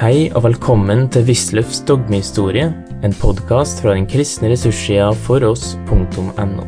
Hei 0.00 0.30
og 0.32 0.46
velkommen 0.46 1.10
til 1.12 1.26
Wisløffs 1.28 1.82
dogmehistorie, 1.84 2.70
en 3.04 3.14
podkast 3.20 3.82
fra 3.84 3.92
den 3.92 4.06
kristne 4.08 4.48
ressurssida 4.48 5.10
foross.no. 5.26 6.64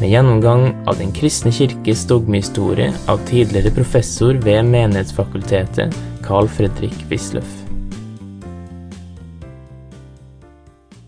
Med 0.00 0.08
gjennomgang 0.08 0.62
av 0.88 0.96
Den 0.96 1.12
kristne 1.12 1.52
kirkes 1.52 2.06
dogmehistorie 2.08 2.86
av 3.04 3.20
tidligere 3.28 3.74
professor 3.76 4.40
ved 4.46 4.64
Menighetsfakultetet, 4.70 5.92
Carl 6.24 6.48
Fredrik 6.48 6.96
Wisløff. 7.12 7.52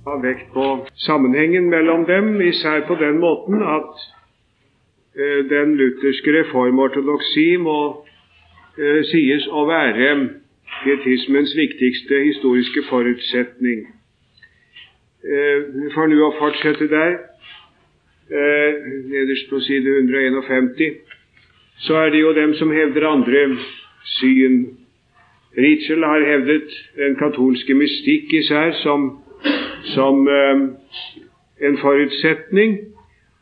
Ha 0.05 0.19
vekt 0.29 0.53
på 0.53 0.69
sammenhengen 1.09 1.73
mellom 1.73 2.05
dem, 2.05 2.37
især 2.53 2.85
på 2.85 3.01
den 3.01 3.17
måten 3.25 3.65
at 3.65 4.05
eh, 5.17 5.41
den 5.49 5.73
lutherske 5.81 6.37
reformortodoksi 6.37 7.49
må 7.65 7.81
eh, 8.77 9.01
sies 9.09 9.49
å 9.49 9.65
være 9.73 10.13
pietismens 10.85 11.57
viktigste 11.57 12.25
historiske 12.25 12.83
forutsetning. 12.89 13.87
Eh, 15.25 15.59
vi 15.75 15.91
får 15.95 16.07
nå 16.11 16.31
fortsette 16.39 16.89
der. 16.91 17.13
Eh, 18.33 18.71
nederst 19.13 19.51
på 19.51 19.61
side 19.61 19.89
151 19.99 20.95
så 21.87 21.95
er 21.95 22.11
det 22.11 22.21
jo 22.21 22.33
dem 22.33 22.55
som 22.55 22.71
hevder 22.71 23.09
andre 23.09 23.57
syn. 24.05 24.67
Ritschel 25.59 26.05
har 26.05 26.25
hevdet 26.25 26.71
den 26.97 27.17
katolske 27.17 27.75
mystikk 27.75 28.33
især 28.33 28.73
som, 28.83 29.11
som 29.95 30.29
eh, 30.29 30.63
en 31.67 31.79
forutsetning. 31.79 32.79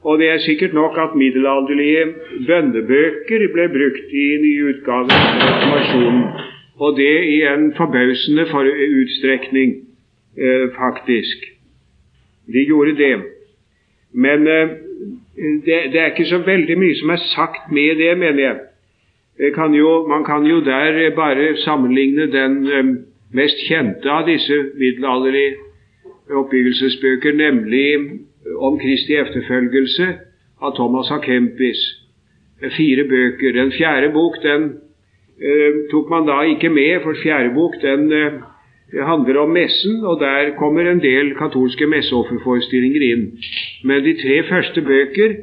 Og 0.04 0.18
det 0.18 0.30
er 0.30 0.38
sikkert 0.38 0.72
nok 0.74 0.96
at 0.98 1.16
middelalderlige 1.16 2.06
bønnebøker 2.46 3.48
ble 3.52 3.68
brukt 3.68 4.14
i 4.24 4.26
nye 4.44 4.72
utgaver 4.72 5.12
av 5.12 5.42
reformasjonen. 5.44 6.49
Og 6.80 6.96
det 6.96 7.24
i 7.28 7.42
en 7.44 7.72
forbausende 7.76 8.46
for 8.50 8.64
utstrekning, 9.00 9.74
eh, 10.38 10.68
faktisk. 10.78 11.38
De 12.52 12.64
gjorde 12.68 12.96
det. 12.96 13.16
Men 14.12 14.46
eh, 14.46 14.68
det, 15.66 15.78
det, 15.92 16.00
er 16.00 16.06
ikke 16.06 16.24
så 16.24 16.38
veldig 16.38 16.78
mye 16.78 16.96
som 16.98 17.10
er 17.10 17.22
sagt 17.34 17.72
med 17.72 17.96
det, 17.96 18.18
mener 18.18 18.42
jeg. 18.42 18.58
Kan 19.54 19.74
jo, 19.74 20.06
man 20.08 20.24
kan 20.24 20.44
jo 20.46 20.60
der 20.64 21.14
bare 21.16 21.56
sammenligne 21.56 22.32
den 22.32 22.66
eh, 22.66 22.84
mest 23.32 23.60
kjente 23.68 24.10
av 24.10 24.26
disse 24.26 24.56
middelalderlige 24.78 25.56
oppbyggelsesbøker, 26.30 27.32
nemlig 27.32 28.20
om 28.58 28.78
Kristi 28.78 29.16
efterfølgelse 29.16 30.06
av 30.62 30.76
Thomas 30.76 31.10
A. 31.10 31.18
Kempis. 31.24 31.80
Fire 32.76 33.04
bøker. 33.08 33.52
Den 33.52 33.72
fjerde 33.72 34.12
bok 34.12 34.42
den 34.42 34.62
eh, 34.64 34.89
tok 35.90 36.10
man 36.12 36.26
da 36.28 36.42
ikke 36.44 36.68
med, 36.68 37.00
for 37.02 37.16
fjerde 37.22 37.54
bok 37.54 37.78
den 37.80 38.12
eh, 38.12 38.40
handler 38.92 39.38
om 39.40 39.54
messen, 39.54 40.04
og 40.04 40.20
der 40.20 40.54
kommer 40.58 40.90
en 40.90 41.00
del 41.00 41.34
katolske 41.38 41.86
messeofferforestillinger 41.86 43.06
inn. 43.06 43.24
Men 43.84 44.04
de 44.04 44.16
tre 44.20 44.42
første 44.48 44.82
bøker 44.84 45.36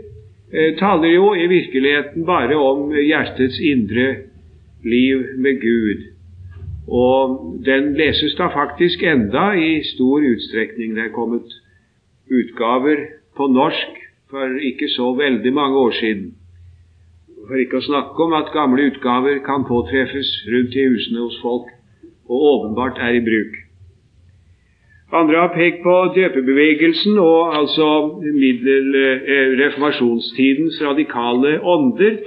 eh, 0.53 0.75
taler 0.79 1.15
jo 1.15 1.33
i 1.33 1.47
virkeligheten 1.49 2.25
bare 2.25 2.55
om 2.55 2.91
hjertets 2.93 3.59
indre 3.59 4.07
liv 4.85 5.23
med 5.37 5.61
Gud. 5.61 6.05
Og 6.87 7.61
den 7.65 7.93
leses 7.97 8.35
da 8.37 8.47
faktisk 8.53 9.03
enda 9.03 9.51
i 9.59 9.81
stor 9.83 10.23
utstrekning. 10.23 10.95
Det 10.95 11.07
er 11.09 11.15
kommet 11.15 11.57
utgaver 12.31 13.07
på 13.35 13.47
norsk 13.47 14.03
for 14.29 14.59
ikke 14.61 14.87
så 14.91 15.13
veldig 15.15 15.53
mange 15.53 15.77
år 15.77 15.91
siden. 15.91 16.35
For 17.47 17.55
ikke 17.61 17.79
å 17.79 17.85
snakke 17.85 18.25
om 18.25 18.33
at 18.35 18.51
gamle 18.51 18.89
utgaver 18.89 19.39
kan 19.45 19.63
påtreffes 19.67 20.33
rundt 20.51 20.75
i 20.75 20.83
husene 20.89 21.23
hos 21.23 21.39
folk, 21.39 21.71
og 22.27 22.43
åpenbart 22.51 22.99
er 22.99 23.15
i 23.15 23.23
bruk. 23.23 23.55
Andre 25.15 25.37
har 25.39 25.53
pekt 25.55 25.79
på 25.85 25.93
døpebevegelsen 26.17 27.15
og 27.23 27.55
altså 27.55 27.87
reformasjonstidens 29.61 30.81
radikale 30.83 31.61
ånder. 31.63 32.17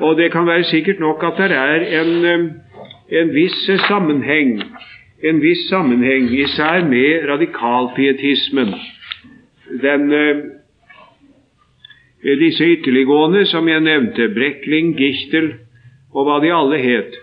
Og 0.00 0.16
det 0.16 0.30
kan 0.32 0.48
være 0.48 0.64
sikkert 0.64 1.00
nok 1.04 1.24
at 1.28 1.42
det 1.42 1.58
er 1.60 1.84
en, 2.00 2.50
en 3.20 3.34
viss 3.34 3.58
sammenheng, 3.84 4.62
en 5.20 5.42
viss 5.44 5.68
sammenheng, 5.68 6.32
især 6.32 6.88
med 6.88 7.28
radikalpietismen. 7.28 8.72
Den 9.82 10.08
disse 12.40 12.66
ytterliggående 12.74 13.44
som 13.46 13.68
jeg 13.68 13.84
nevnte, 13.86 14.28
Brekling, 14.34 14.94
Gichtel 14.98 15.52
og 16.10 16.26
hva 16.26 16.40
de 16.42 16.50
alle 16.54 16.80
het, 16.82 17.16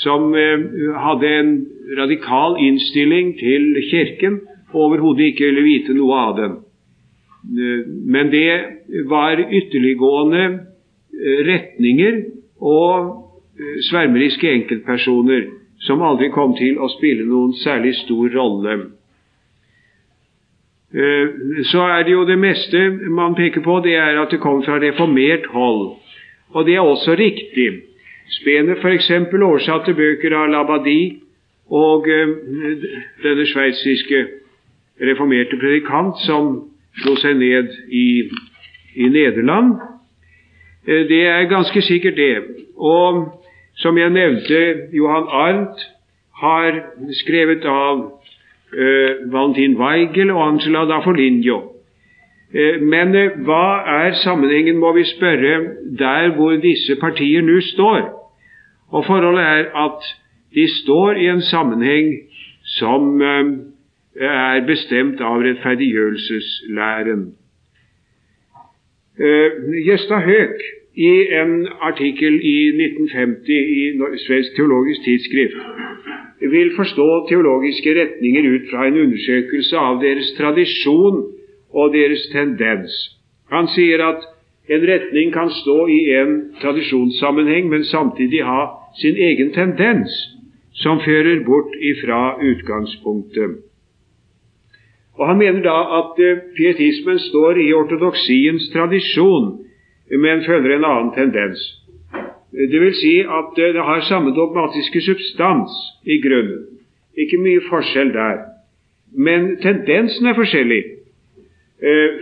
som 0.00 0.32
eh, 0.34 0.62
hadde 1.04 1.32
en 1.38 1.52
radikal 1.98 2.56
innstilling 2.60 3.34
til 3.38 3.76
Kirken 3.90 4.40
og 4.72 4.86
overhodet 4.86 5.32
ikke 5.32 5.50
ville 5.50 5.64
vite 5.66 5.96
noe 5.96 6.20
av 6.20 6.36
den. 6.38 6.54
Eh, 7.52 7.82
men 8.14 8.30
det 8.32 9.04
var 9.10 9.42
ytterliggående 9.42 10.44
eh, 10.46 11.42
retninger 11.50 12.22
og 12.62 13.18
svermeriske 13.90 14.48
enkeltpersoner 14.48 15.44
som 15.84 16.02
aldri 16.02 16.30
kom 16.32 16.54
til 16.56 16.78
å 16.80 16.88
spille 16.94 17.26
noen 17.28 17.52
særlig 17.60 17.92
stor 18.00 18.30
rolle. 18.32 18.78
Så 20.92 21.80
er 21.80 22.02
det 22.04 22.12
jo 22.12 22.26
det 22.28 22.38
meste 22.38 22.90
man 23.08 23.34
peker 23.34 23.62
på, 23.64 23.80
det 23.84 23.94
er 23.96 24.20
at 24.20 24.30
det 24.30 24.40
kom 24.40 24.60
fra 24.64 24.76
reformert 24.76 25.46
hold. 25.54 25.96
Og 26.52 26.66
det 26.66 26.74
er 26.74 26.80
også 26.80 27.14
riktig. 27.16 27.68
Spener 28.28 28.76
f.eks. 28.76 29.10
oversatte 29.32 29.94
bøker 29.94 30.36
av 30.36 30.50
Labadi 30.52 31.22
og 31.72 32.04
denne 33.24 33.46
sveitsiske 33.48 34.20
reformerte 35.00 35.56
predikant 35.56 36.20
som 36.26 36.52
slo 37.00 37.16
seg 37.16 37.38
ned 37.40 37.72
i, 37.88 38.28
i 38.94 39.08
Nederland. 39.08 39.78
Det 40.86 41.22
er 41.26 41.48
ganske 41.48 41.82
sikkert 41.82 42.16
det. 42.16 42.36
Og 42.76 43.24
som 43.80 43.98
jeg 43.98 44.12
nevnte, 44.12 44.60
Johan 44.92 45.28
Arnt 45.28 45.86
har 46.42 46.82
skrevet 47.22 47.64
av 47.64 48.21
Valentin 49.32 49.76
Weigel 49.76 50.30
og 50.30 50.46
Angela 50.48 50.86
da 50.88 51.00
Foligno. 51.04 51.58
Uh, 52.52 52.80
men 52.80 53.14
uh, 53.16 53.36
hva 53.44 53.66
er 54.04 54.16
sammenhengen, 54.22 54.78
må 54.80 54.92
vi 54.96 55.04
spørre, 55.08 55.54
der 55.98 56.34
hvor 56.36 56.56
disse 56.60 56.96
partier 57.00 57.44
nå 57.44 57.60
står? 57.60 58.00
Og 58.92 59.04
forholdet 59.06 59.44
er 59.44 59.70
at 59.84 60.08
de 60.54 60.66
står 60.82 61.20
i 61.20 61.28
en 61.32 61.40
sammenheng 61.42 62.12
som 62.78 63.22
er 63.22 64.60
bestemt 64.66 65.20
av 65.24 65.40
rettferdiggjørelseslæren. 65.40 67.22
Gjesta 69.86 70.20
Høek 70.26 70.60
i 70.94 71.12
en 71.40 71.68
artikkel 71.80 72.34
i 72.44 72.56
1950 72.68 73.52
i 73.78 73.82
Svensk 74.26 74.56
teologisk 74.56 75.04
tidsskrift 75.04 75.56
vil 76.50 76.72
forstå 76.76 77.26
teologiske 77.28 77.94
retninger 78.00 78.54
ut 78.54 78.70
fra 78.70 78.86
en 78.86 78.98
undersøkelse 79.04 79.78
av 79.78 80.00
deres 80.02 80.32
tradisjon 80.38 81.22
og 81.70 81.94
deres 81.94 82.26
tendens. 82.32 82.92
Han 83.52 83.68
sier 83.74 84.02
at 84.04 84.24
en 84.68 84.86
retning 84.88 85.32
kan 85.32 85.50
stå 85.50 85.86
i 85.86 86.00
en 86.18 86.32
tradisjonssammenheng, 86.62 87.68
men 87.70 87.84
samtidig 87.84 88.44
ha 88.44 88.66
sin 89.00 89.16
egen 89.16 89.52
tendens, 89.52 90.12
som 90.72 91.00
fører 91.00 91.44
bort 91.44 91.74
ifra 91.80 92.38
utgangspunktet. 92.42 93.58
Og 95.18 95.26
Han 95.28 95.38
mener 95.38 95.62
da 95.62 95.78
at 96.00 96.18
uh, 96.18 96.38
pietismen 96.56 97.18
står 97.18 97.58
i 97.60 97.72
ortodoksiens 97.72 98.70
tradisjon, 98.72 99.58
men 100.18 100.44
følger 100.44 100.76
en 100.76 100.84
annen 100.84 101.12
tendens. 101.16 101.60
Det 102.52 102.80
vil 102.80 102.94
si 102.94 103.18
at 103.20 103.56
det 103.56 103.84
har 103.84 104.00
samme 104.08 104.34
dogmatiske 104.36 105.00
substans 105.00 105.70
i 106.04 106.20
grunnen. 106.20 106.66
Ikke 107.16 107.40
mye 107.40 107.62
forskjell 107.68 108.12
der. 108.12 108.42
Men 109.16 109.56
tendensen 109.62 110.26
er 110.26 110.34
forskjellig. 110.36 110.82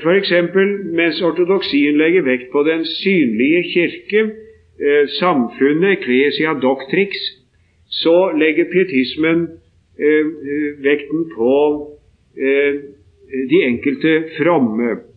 F.eks. 0.02 0.30
For 0.52 0.94
mens 0.96 1.20
ortodoksien 1.22 1.98
legger 1.98 2.22
vekt 2.22 2.50
på 2.52 2.62
den 2.62 2.84
synlige 2.86 3.62
kirke, 3.72 4.30
samfunnet, 5.18 5.98
ecclesia 5.98 6.54
doctrix, 6.62 7.18
så 7.90 8.30
legger 8.38 8.70
pietismen 8.72 9.48
vekten 10.82 11.26
på 11.34 11.58
de 13.50 13.62
enkelte 13.66 14.22
fromme. 14.38 15.09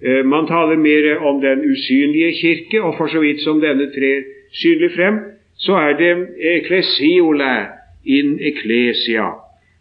Man 0.00 0.46
taler 0.48 0.78
mer 0.80 1.18
om 1.18 1.40
den 1.42 1.60
usynlige 1.60 2.32
kirke, 2.40 2.82
og 2.82 2.94
for 2.96 3.06
så 3.12 3.20
vidt 3.20 3.42
som 3.44 3.60
denne 3.60 3.90
trer 3.92 4.22
synlig 4.52 4.94
frem, 4.94 5.18
så 5.60 5.76
er 5.76 5.92
det 5.98 6.12
eklesiola 6.40 7.66
in 8.04 8.38
ecclesia. 8.40 9.26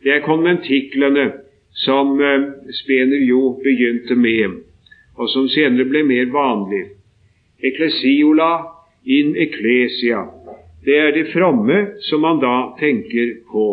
Det 0.03 0.11
er 0.11 0.25
konventiklene 0.25 1.31
som 1.71 2.19
eh, 2.21 2.49
Spener 2.83 3.23
jo 3.27 3.59
begynte 3.63 4.15
med, 4.15 4.59
og 5.17 5.29
som 5.29 5.47
senere 5.51 5.87
ble 5.87 6.03
mer 6.07 6.27
vanlig. 6.33 6.83
Eklesiola 7.63 8.51
in 9.05 9.35
ecclesia. 9.37 10.25
Det 10.85 10.97
er 10.97 11.11
det 11.15 11.29
fromme 11.33 11.79
som 12.07 12.21
man 12.23 12.39
da 12.43 12.75
tenker 12.79 13.39
på. 13.51 13.69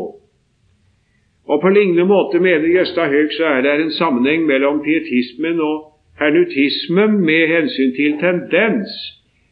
Og 1.47 1.61
På 1.63 1.71
lignende 1.71 2.05
måte 2.05 2.41
mener 2.43 2.67
Gjøstad 2.67 3.13
Haug 3.13 3.35
så 3.37 3.45
er 3.47 3.61
det 3.63 3.75
en 3.81 3.93
sammenheng 3.95 4.47
mellom 4.47 4.83
pietismen 4.83 5.61
og 5.63 5.93
hernutismen 6.19 7.19
med 7.21 7.49
hensyn 7.49 7.93
til 7.97 8.17
tendens, 8.21 8.95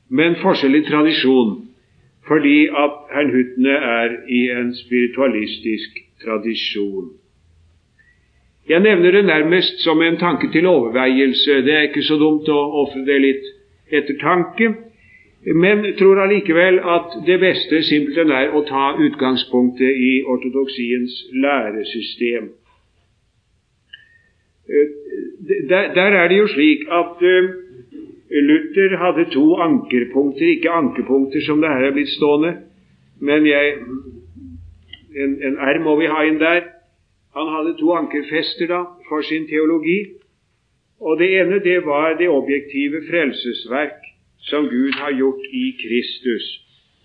men 0.08 0.36
forskjell 0.42 0.78
i 0.78 0.84
tradisjon, 0.88 1.52
fordi 2.28 2.66
at 2.84 2.94
hernuttene 3.14 3.76
er 3.98 4.16
i 4.28 4.40
en 4.58 4.72
spiritualistisk 4.76 6.00
tradisjon. 6.24 7.12
Jeg 8.68 8.80
nevner 8.80 9.10
det 9.10 9.24
nærmest 9.24 9.84
som 9.84 10.02
en 10.02 10.16
tanke 10.16 10.48
til 10.52 10.66
overveielse. 10.66 11.52
Det 11.66 11.74
er 11.74 11.80
ikke 11.88 12.02
så 12.02 12.16
dumt 12.16 12.48
å 12.48 12.60
ofre 12.84 13.04
det 13.04 13.20
litt 13.20 13.50
ettertanke 13.92 14.70
men 15.52 15.96
tror 15.98 16.20
allikevel 16.22 16.78
at 16.80 17.16
det 17.26 17.36
beste 17.40 17.82
simpelthen 17.84 18.32
er 18.32 18.54
å 18.56 18.62
ta 18.64 18.94
utgangspunktet 18.96 19.98
i 20.08 20.12
ortodoksiens 20.24 21.18
læresystem. 21.44 22.46
Der, 25.48 25.94
der 25.94 26.10
er 26.20 26.28
det 26.28 26.38
jo 26.38 26.46
slik 26.46 26.80
at 26.90 27.22
uh, 27.22 27.44
Luther 28.30 28.96
hadde 28.96 29.30
to 29.30 29.56
ankerpunkter, 29.56 30.46
ikke 30.46 30.70
ankerpunkter 30.70 31.40
som 31.46 31.60
det 31.60 31.70
her 31.70 31.86
er 31.88 31.92
blitt 31.92 32.08
stående, 32.08 32.52
men 33.20 33.46
jeg, 33.46 33.74
en, 35.22 35.36
en 35.46 35.56
R 35.58 35.78
må 35.84 35.96
vi 36.00 36.10
ha 36.10 36.24
inn 36.26 36.40
der. 36.40 36.62
Han 37.36 37.50
hadde 37.54 37.76
to 37.78 37.92
ankerfester 37.94 38.66
da 38.70 38.80
for 39.08 39.22
sin 39.22 39.46
teologi. 39.50 39.98
Og 41.00 41.18
Det 41.18 41.28
ene 41.40 41.58
det 41.64 41.86
var 41.86 42.16
det 42.18 42.28
objektive 42.28 43.02
frelsesverk 43.10 44.00
som 44.38 44.68
Gud 44.68 44.92
har 44.92 45.12
gjort 45.12 45.44
i 45.52 45.64
Kristus. 45.82 46.44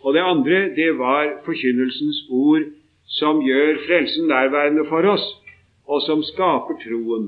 Og 0.02 0.14
det 0.14 0.22
andre, 0.22 0.76
det 0.76 0.98
var 0.98 1.42
forkynnelsens 1.46 2.20
ord 2.30 2.64
som 3.20 3.42
gjør 3.44 3.82
frelsen 3.88 4.28
nærværende 4.28 4.86
for 4.90 5.04
oss, 5.14 5.26
og 5.88 6.02
som 6.02 6.24
skaper 6.24 6.78
troen. 6.84 7.26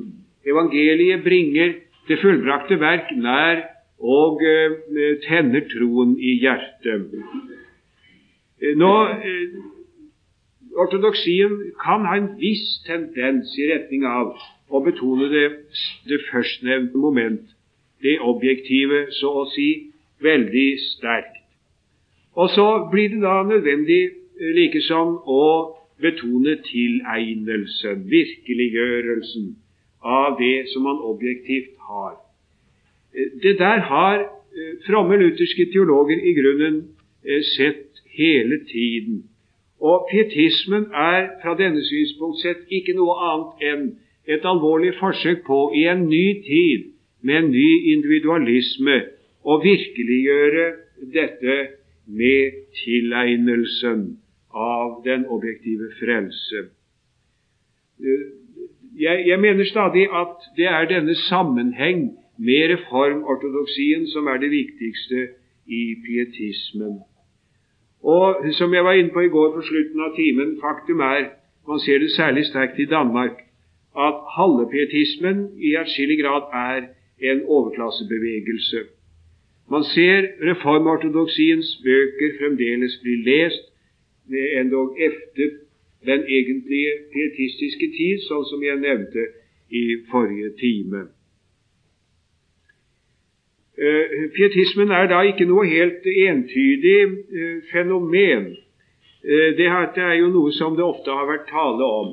Evangeliet 0.47 1.23
bringer 1.23 1.73
det 2.07 2.19
fullbrakte 2.21 2.79
verk 2.81 3.11
nær 3.17 3.61
og 4.01 4.41
uh, 4.41 4.77
tenner 5.27 5.67
troen 5.69 6.15
i 6.17 6.38
hjertet. 6.41 7.13
Eh, 8.61 8.73
nå, 8.77 8.93
uh, 9.05 9.69
Ortodoksien 10.81 11.57
kan 11.83 12.05
ha 12.07 12.15
en 12.17 12.31
viss 12.39 12.79
tendens 12.88 13.51
i 13.59 13.67
retning 13.73 14.05
av 14.07 14.38
å 14.71 14.79
betone 14.85 15.27
det, 15.33 15.47
det 16.07 16.21
førstnevnte 16.29 16.97
moment, 16.97 17.44
det 18.01 18.17
objektive, 18.23 19.03
så 19.19 19.33
å 19.44 19.45
si, 19.51 19.67
veldig 20.23 20.69
sterkt. 20.85 21.41
Og 22.39 22.49
så 22.55 22.67
blir 22.91 23.11
det 23.11 23.21
da 23.25 23.41
nødvendig 23.44 24.01
eh, 24.07 24.53
likesom 24.55 25.17
å 25.27 25.44
betone 26.01 26.55
tilegnelsen, 26.65 28.05
virkeliggjørelsen, 28.09 29.51
av 30.01 30.38
det 30.39 30.69
som 30.74 30.83
man 30.83 31.01
objektivt 31.12 31.77
har. 31.89 32.18
Eh, 33.13 33.31
det 33.44 33.57
der 33.59 33.80
har 33.80 34.18
eh, 34.19 34.74
fromme 34.88 35.18
lutherske 35.18 35.65
teologer 35.74 36.18
i 36.18 36.33
grunnen 36.33 36.81
sett 37.56 38.01
hele 38.18 38.57
tiden. 38.65 39.24
Og 39.81 40.07
pietismen 40.12 40.86
er 40.94 41.27
fra 41.42 41.53
denne 41.57 41.83
synspunkt 41.86 42.42
sett 42.42 42.65
ikke 42.69 42.95
noe 42.98 43.13
annet 43.30 43.65
enn 43.71 43.83
et 44.30 44.45
alvorlig 44.45 44.94
forsøk 45.00 45.44
på 45.45 45.59
i 45.77 45.86
en 45.89 46.07
ny 46.09 46.25
tid, 46.45 46.92
med 47.21 47.38
en 47.44 47.51
ny 47.54 47.69
individualisme, 47.94 48.97
å 49.42 49.57
virkeliggjøre 49.62 50.65
dette 51.13 51.57
med 52.06 52.59
tilegnelsen 52.81 54.04
av 54.54 55.01
den 55.06 55.25
objektive 55.25 55.89
frelse. 55.97 56.68
Jeg, 58.99 59.23
jeg, 59.27 59.39
mener 59.39 59.65
stadig 59.65 60.03
at 60.21 60.35
det 60.57 60.65
er 60.65 60.85
denne 60.85 61.15
sammenheng 61.15 62.17
med 62.38 62.73
reformortodoksien 62.73 64.07
som 64.07 64.27
er 64.27 64.38
det 64.38 64.51
viktigste 64.51 65.27
i 65.67 65.95
pietismen. 66.05 66.99
Og 68.03 68.45
som 68.51 68.73
jeg 68.73 68.83
var 68.83 68.91
inne 68.91 69.13
på 69.13 69.19
i 69.19 69.33
går 69.35 69.53
på 69.55 69.61
slutten 69.61 70.01
av 70.01 70.15
timen, 70.15 70.57
faktum 70.61 70.99
er, 70.99 71.29
man 71.67 71.79
ser 71.79 71.99
det 71.99 72.11
særlig 72.11 72.45
sterkt 72.45 72.79
i 72.79 72.85
Danmark, 72.85 73.35
at 73.97 74.17
halvpietismen 74.38 75.37
i 75.61 75.75
atskillig 75.75 76.19
grad 76.23 76.44
er 76.53 76.87
en 77.31 77.44
overklassebevegelse. 77.45 78.79
Man 79.71 79.83
ser 79.83 80.27
reformortodoksiens 80.49 81.67
bøker 81.83 82.31
fremdeles 82.39 82.97
bli 83.03 83.15
lest, 83.29 83.63
endog 84.61 84.97
efter 84.99 85.47
den 86.06 86.24
egentlige 86.25 86.94
pietistiske 87.13 87.89
tid, 87.98 88.24
sånn 88.27 88.45
som 88.50 88.63
jeg 88.65 88.80
nevnte 88.81 89.27
i 89.71 89.83
forrige 90.12 90.51
time. 90.59 91.06
Uh, 93.81 94.27
pietismen 94.36 94.92
er 94.94 95.07
da 95.09 95.21
ikke 95.25 95.48
noe 95.50 95.63
helt 95.69 96.06
entydig 96.06 97.00
uh, 97.07 97.62
fenomen. 97.71 98.51
Uh, 99.25 99.50
det 99.57 99.69
er 99.69 100.18
jo 100.19 100.30
noe 100.33 100.51
som 100.57 100.75
det 100.77 100.86
ofte 100.86 101.13
har 101.13 101.30
vært 101.30 101.50
tale 101.50 101.94
om. 102.01 102.12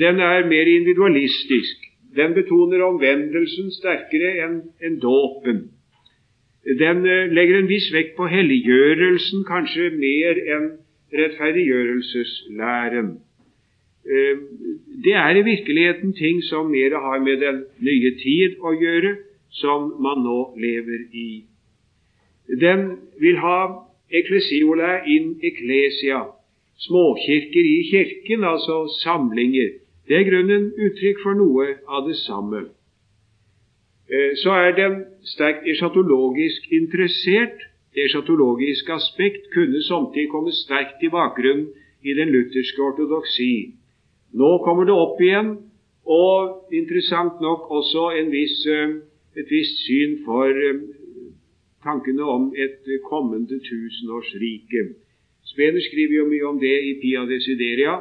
Den 0.00 0.22
er 0.24 0.46
mer 0.48 0.68
individualistisk. 0.72 1.82
Den 2.16 2.32
betoner 2.34 2.80
omvendelsen 2.86 3.68
sterkere 3.76 4.30
enn 4.44 4.54
en 4.80 4.96
dåpen. 5.02 5.66
Den 6.76 7.04
eh, 7.06 7.28
legger 7.32 7.60
en 7.60 7.70
viss 7.70 7.88
vekt 7.94 8.16
på 8.16 8.28
helliggjørelsen, 8.28 9.44
kanskje 9.48 9.90
mer 9.96 10.40
enn 10.56 10.68
rettferdiggjørelseslæren. 11.12 13.08
Eh, 14.08 14.36
det 15.04 15.14
er 15.14 15.36
i 15.36 15.44
virkeligheten 15.44 16.12
ting 16.12 16.44
som 16.44 16.70
mer 16.70 17.00
har 17.00 17.18
med 17.18 17.36
den 17.40 17.64
nye 17.80 18.10
tid 18.22 18.56
å 18.60 18.72
gjøre, 18.72 19.16
som 19.50 19.92
man 20.02 20.22
nå 20.24 20.40
lever 20.56 21.04
i. 21.12 21.44
Den 22.60 22.98
vil 23.20 23.36
ha 23.38 23.60
eklesiola 24.10 25.04
in 25.06 25.36
ecclesia, 25.42 26.22
småkirker 26.78 27.64
i 27.64 27.82
kirken, 27.90 28.44
altså 28.44 28.86
samlinger. 29.02 29.70
Det 30.08 30.16
er 30.16 30.28
grunnen 30.30 30.72
uttrykk 30.72 31.22
for 31.22 31.36
noe 31.36 31.66
av 31.88 32.08
det 32.08 32.16
samme. 32.16 32.68
Eh, 34.08 34.32
så 34.42 34.50
er 34.50 34.72
den 34.76 35.02
sterkt 35.24 35.68
eschatologisk 35.68 36.72
interessert. 36.72 37.60
Det 37.98 38.04
eschatologiske 38.04 38.92
aspekt 38.92 39.50
kunne 39.54 39.82
samtidig 39.82 40.28
komme 40.30 40.52
sterkt 40.52 41.02
i 41.02 41.08
bakgrunnen 41.10 41.66
i 42.06 42.12
den 42.14 42.28
lutherske 42.34 42.82
ortodoksi. 42.82 43.74
Nå 44.38 44.50
kommer 44.66 44.84
det 44.86 44.94
opp 44.94 45.18
igjen, 45.20 45.48
og 46.06 46.70
interessant 46.80 47.40
nok 47.42 47.66
også 47.78 48.04
viss, 48.30 48.66
eh, 48.66 48.94
et 49.40 49.50
visst 49.50 49.82
syn 49.86 50.14
for 50.26 50.46
eh, 50.68 50.78
tankene 51.82 52.22
om 52.36 52.54
et 52.54 52.86
kommende 53.10 53.58
tusenårsrike. 53.66 54.84
Spener 55.50 55.82
skriver 55.88 56.14
jo 56.20 56.30
mye 56.30 56.46
om 56.52 56.60
det 56.60 56.78
i 56.90 56.94
Pia 57.02 57.26
Desideria. 57.26 57.98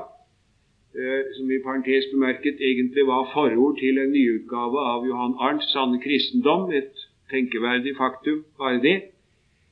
Eh, 0.93 1.21
som 1.37 1.51
i 1.51 1.63
parentes 1.65 2.05
bemerket 2.13 2.61
egentlig 2.61 3.05
var 3.07 3.31
forord 3.33 3.77
til 3.81 3.97
en 3.97 4.11
nyutgave 4.11 4.79
av 4.93 5.09
Johan 5.09 5.37
Arnts 5.39 5.73
'Sanne 5.73 6.01
kristendom', 6.05 6.71
et 6.71 6.93
tenkeverdig 7.33 7.97
faktum, 7.97 8.45
bare 8.59 8.81
det. 8.81 9.16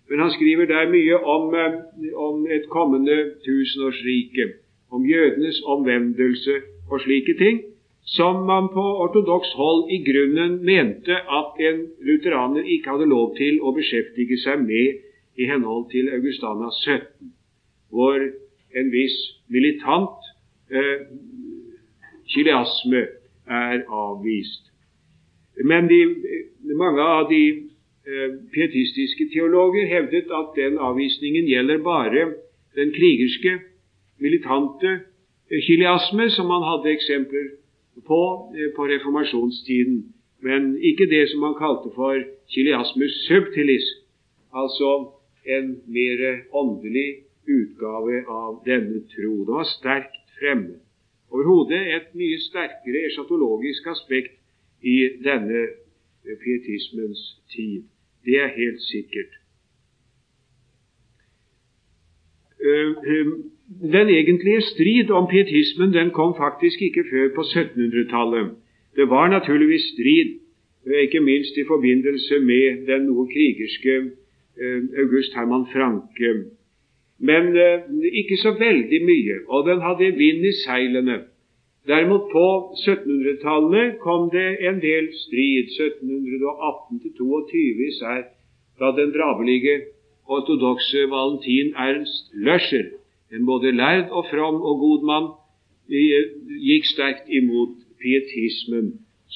Men 0.10 0.20
han 0.20 0.32
skriver 0.32 0.66
der 0.66 0.90
mye 0.90 1.18
om, 1.18 1.54
eh, 1.56 1.74
om 2.16 2.46
et 2.48 2.70
kommende 2.70 3.18
tusenårsrike, 3.46 4.46
om 4.92 5.06
jødenes 5.06 5.62
omvendelse 5.66 6.62
og 6.92 7.02
slike 7.02 7.34
ting, 7.38 7.62
som 8.06 8.46
man 8.46 8.68
på 8.74 8.84
ortodoks 9.04 9.54
hold 9.54 9.90
i 9.90 9.98
grunnen 10.06 10.66
mente 10.66 11.16
at 11.40 11.60
en 11.60 11.80
lutheraner 12.02 12.64
ikke 12.64 12.90
hadde 12.94 13.10
lov 13.10 13.34
til 13.38 13.58
å 13.62 13.74
beskjeftige 13.74 14.38
seg 14.44 14.62
med 14.62 15.02
i 15.42 15.48
henhold 15.50 15.90
til 15.92 16.12
Augustana 16.14 16.70
17, 16.70 17.34
hvor 17.90 18.22
en 18.76 18.92
viss 18.92 19.18
militant 19.50 20.30
eh, 20.70 21.08
kileasme 22.30 23.08
er 23.48 23.82
avvist. 23.90 24.70
Men 25.66 25.90
de, 25.90 26.00
mange 26.76 27.02
av 27.02 27.30
de 27.30 27.42
pietistiske 28.54 29.30
teologer 29.34 29.88
hevdet 29.90 30.30
at 30.40 30.54
den 30.56 30.78
avvisningen 30.78 31.48
gjelder 31.50 31.78
bare 31.84 32.26
den 32.76 32.92
krigerske, 32.94 33.60
militante 34.20 35.00
kiliasme, 35.50 36.30
som 36.30 36.46
man 36.48 36.64
hadde 36.70 36.94
eksempler 36.94 37.48
på 38.08 38.22
eh, 38.58 38.70
på 38.76 38.82
reformasjonstiden, 38.94 40.14
men 40.42 40.78
ikke 40.90 41.06
det 41.10 41.30
som 41.30 41.40
man 41.40 41.56
kalte 41.58 41.90
for 41.96 42.16
kiliasmus 42.54 43.14
subtilis, 43.28 43.88
altså 44.54 44.90
en 45.46 45.82
mer 45.88 46.18
åndelig 46.54 47.10
utgave 47.48 48.24
av 48.28 48.62
denne 48.66 49.02
tro. 49.14 49.34
Det 49.46 49.54
var 49.60 49.68
sterkt 49.78 50.22
fremme. 50.40 50.76
Overhodet 51.32 51.82
et 51.96 52.14
mye 52.18 52.38
sterkere 52.40 53.06
eschatologisk 53.10 53.88
aspekt 53.88 54.38
i 54.82 54.98
denne 55.26 55.68
pietismens 56.44 57.22
tid. 57.54 57.84
Det 58.26 58.38
er 58.42 58.48
helt 58.58 58.82
sikkert. 58.82 59.34
den 63.92 64.10
egentlige 64.10 64.62
strid 64.62 65.10
om 65.10 65.28
pietismen 65.32 65.94
den 65.94 66.10
kom 66.12 66.34
faktisk 66.38 66.82
ikke 66.82 67.04
før 67.12 67.28
på 67.36 67.42
1700-tallet. 67.42 68.52
Det 68.96 69.10
var 69.10 69.28
naturligvis 69.30 69.86
strid, 69.94 70.30
ikke 71.04 71.20
minst 71.20 71.58
i 71.58 71.66
forbindelse 71.68 72.40
med 72.40 72.86
den 72.88 73.02
noe 73.10 73.28
krigerske 73.34 73.96
eh, 74.62 74.82
August 75.04 75.34
Herman 75.36 75.66
Franke. 75.74 76.32
Men 77.20 77.58
eh, 77.58 77.80
ikke 78.22 78.38
så 78.38 78.52
veldig 78.60 79.02
mye, 79.06 79.38
og 79.48 79.68
den 79.70 79.82
hadde 79.82 80.18
vind 80.18 80.46
i 80.46 80.54
seilene. 80.66 81.18
Derimot 81.88 82.32
på 82.34 82.48
1700-tallet 82.82 84.00
kom 84.02 84.30
det 84.34 84.50
en 84.68 84.82
del 84.82 85.06
strid. 85.24 85.66
1718-22 85.78 87.90
især, 87.90 88.22
da 88.80 88.86
den 89.00 89.14
drabelige 89.14 89.76
ortodokse 90.26 91.06
Valentin 91.14 91.74
Ernst 91.78 92.34
Løscher 92.34 92.88
en 93.32 93.46
både 93.46 93.72
lærd 93.72 94.10
og 94.10 94.26
from 94.32 94.56
og 94.70 94.80
god 94.80 95.06
mann, 95.12 95.28
gikk 96.70 96.86
sterkt 96.90 97.30
imot 97.30 97.76
pietismen, 98.02 98.88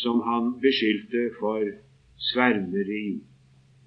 som 0.02 0.22
han 0.30 0.54
beskyldte 0.62 1.24
for 1.40 1.64
svermeri. 2.32 3.20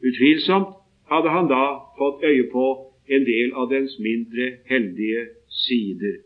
Utvilsomt 0.08 0.74
hadde 1.10 1.30
han 1.36 1.50
da 1.50 1.64
fått 1.98 2.24
øye 2.30 2.46
på 2.52 2.66
en 3.14 3.24
del 3.26 3.54
av 3.54 3.70
dens 3.70 3.98
mindre 3.98 4.46
heldige 4.70 5.26
sider. 5.64 6.18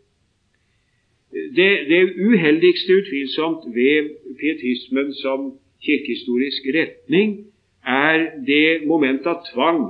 Det, 1.57 1.73
det 1.88 2.02
uheldigste 2.28 2.93
utvilsomt 2.93 3.62
ved 3.75 4.11
pietismen 4.40 5.14
som 5.14 5.52
kirkehistorisk 5.85 6.62
retning 6.78 7.47
er 7.87 8.16
det 8.47 8.87
moment 8.87 9.26
av 9.26 9.43
tvang 9.52 9.81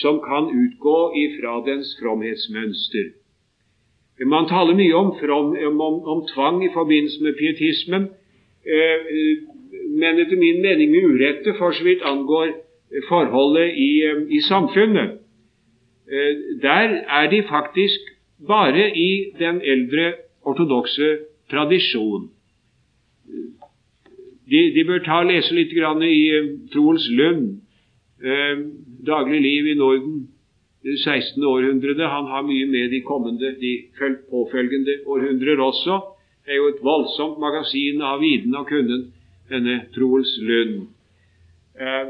som 0.00 0.20
kan 0.24 0.50
utgå 0.62 0.98
ifra 1.24 1.60
dens 1.66 1.96
fromhetsmønster. 2.00 3.12
Man 4.26 4.46
taler 4.48 4.76
mye 4.78 4.94
om, 4.94 5.14
from, 5.20 5.56
om, 5.80 5.96
om 6.12 6.20
tvang 6.34 6.64
i 6.64 6.70
forbindelse 6.74 7.22
med 7.24 7.38
pietismen, 7.40 8.04
eh, 8.74 9.08
men 10.00 10.20
etter 10.22 10.38
min 10.38 10.62
mening 10.62 10.92
med 10.92 11.08
urette 11.10 11.56
for 11.58 11.72
så 11.72 11.84
vidt 11.84 12.04
angår 12.04 12.52
forholdet 13.08 13.72
i, 13.76 13.90
eh, 14.06 14.22
i 14.36 14.40
samfunnet. 14.48 15.18
Eh, 16.12 16.32
der 16.62 16.88
er 17.18 17.30
de 17.30 17.42
faktisk 17.48 18.00
bare 18.46 18.90
i 18.96 19.32
den 19.38 19.60
eldre 19.62 20.12
ortodokse 20.44 21.08
tradisjon. 21.50 22.30
De, 24.52 24.60
de, 24.74 24.84
bør 24.84 25.02
ta 25.06 25.22
og 25.22 25.30
lese 25.30 25.54
litt 25.54 25.72
i 25.72 26.22
Troens 26.72 27.08
Lund, 27.16 27.60
daglig 29.06 29.40
liv 29.40 29.70
i 29.72 29.76
Norden, 29.78 30.26
det 30.82 30.98
16. 30.98 31.44
århundrede. 31.44 32.08
Han 32.08 32.26
har 32.26 32.42
mye 32.42 32.66
med 32.66 32.90
de 32.90 33.00
kommende, 33.00 33.54
de 33.60 33.72
påfølgende 34.30 34.98
århundrer 35.06 35.60
også. 35.60 36.00
Det 36.44 36.52
er 36.52 36.56
jo 36.56 36.68
et 36.68 36.82
voldsomt 36.82 37.38
magasin 37.38 38.02
av 38.02 38.18
viten 38.20 38.54
og 38.58 38.66
kunnen, 38.66 39.12
denne 39.50 39.78
Troels 39.94 40.32
Lund. 40.42 40.88
Eh, 41.78 42.06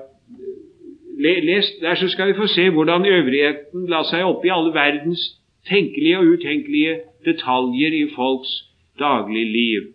les 1.18 1.68
der, 1.80 1.94
så 1.94 2.08
skal 2.08 2.28
vi 2.28 2.38
få 2.38 2.46
se 2.46 2.70
hvordan 2.70 3.06
øvrigheten 3.06 3.86
la 3.88 4.02
seg 4.08 4.24
opp 4.24 4.44
i 4.44 4.52
alle 4.54 4.72
verdens 4.74 5.20
tenkelige 5.68 6.18
og 6.18 6.26
utenkelige 6.34 6.94
detaljer 7.24 7.92
i 8.02 8.04
folks 8.16 8.52
dagligliv. 8.98 9.92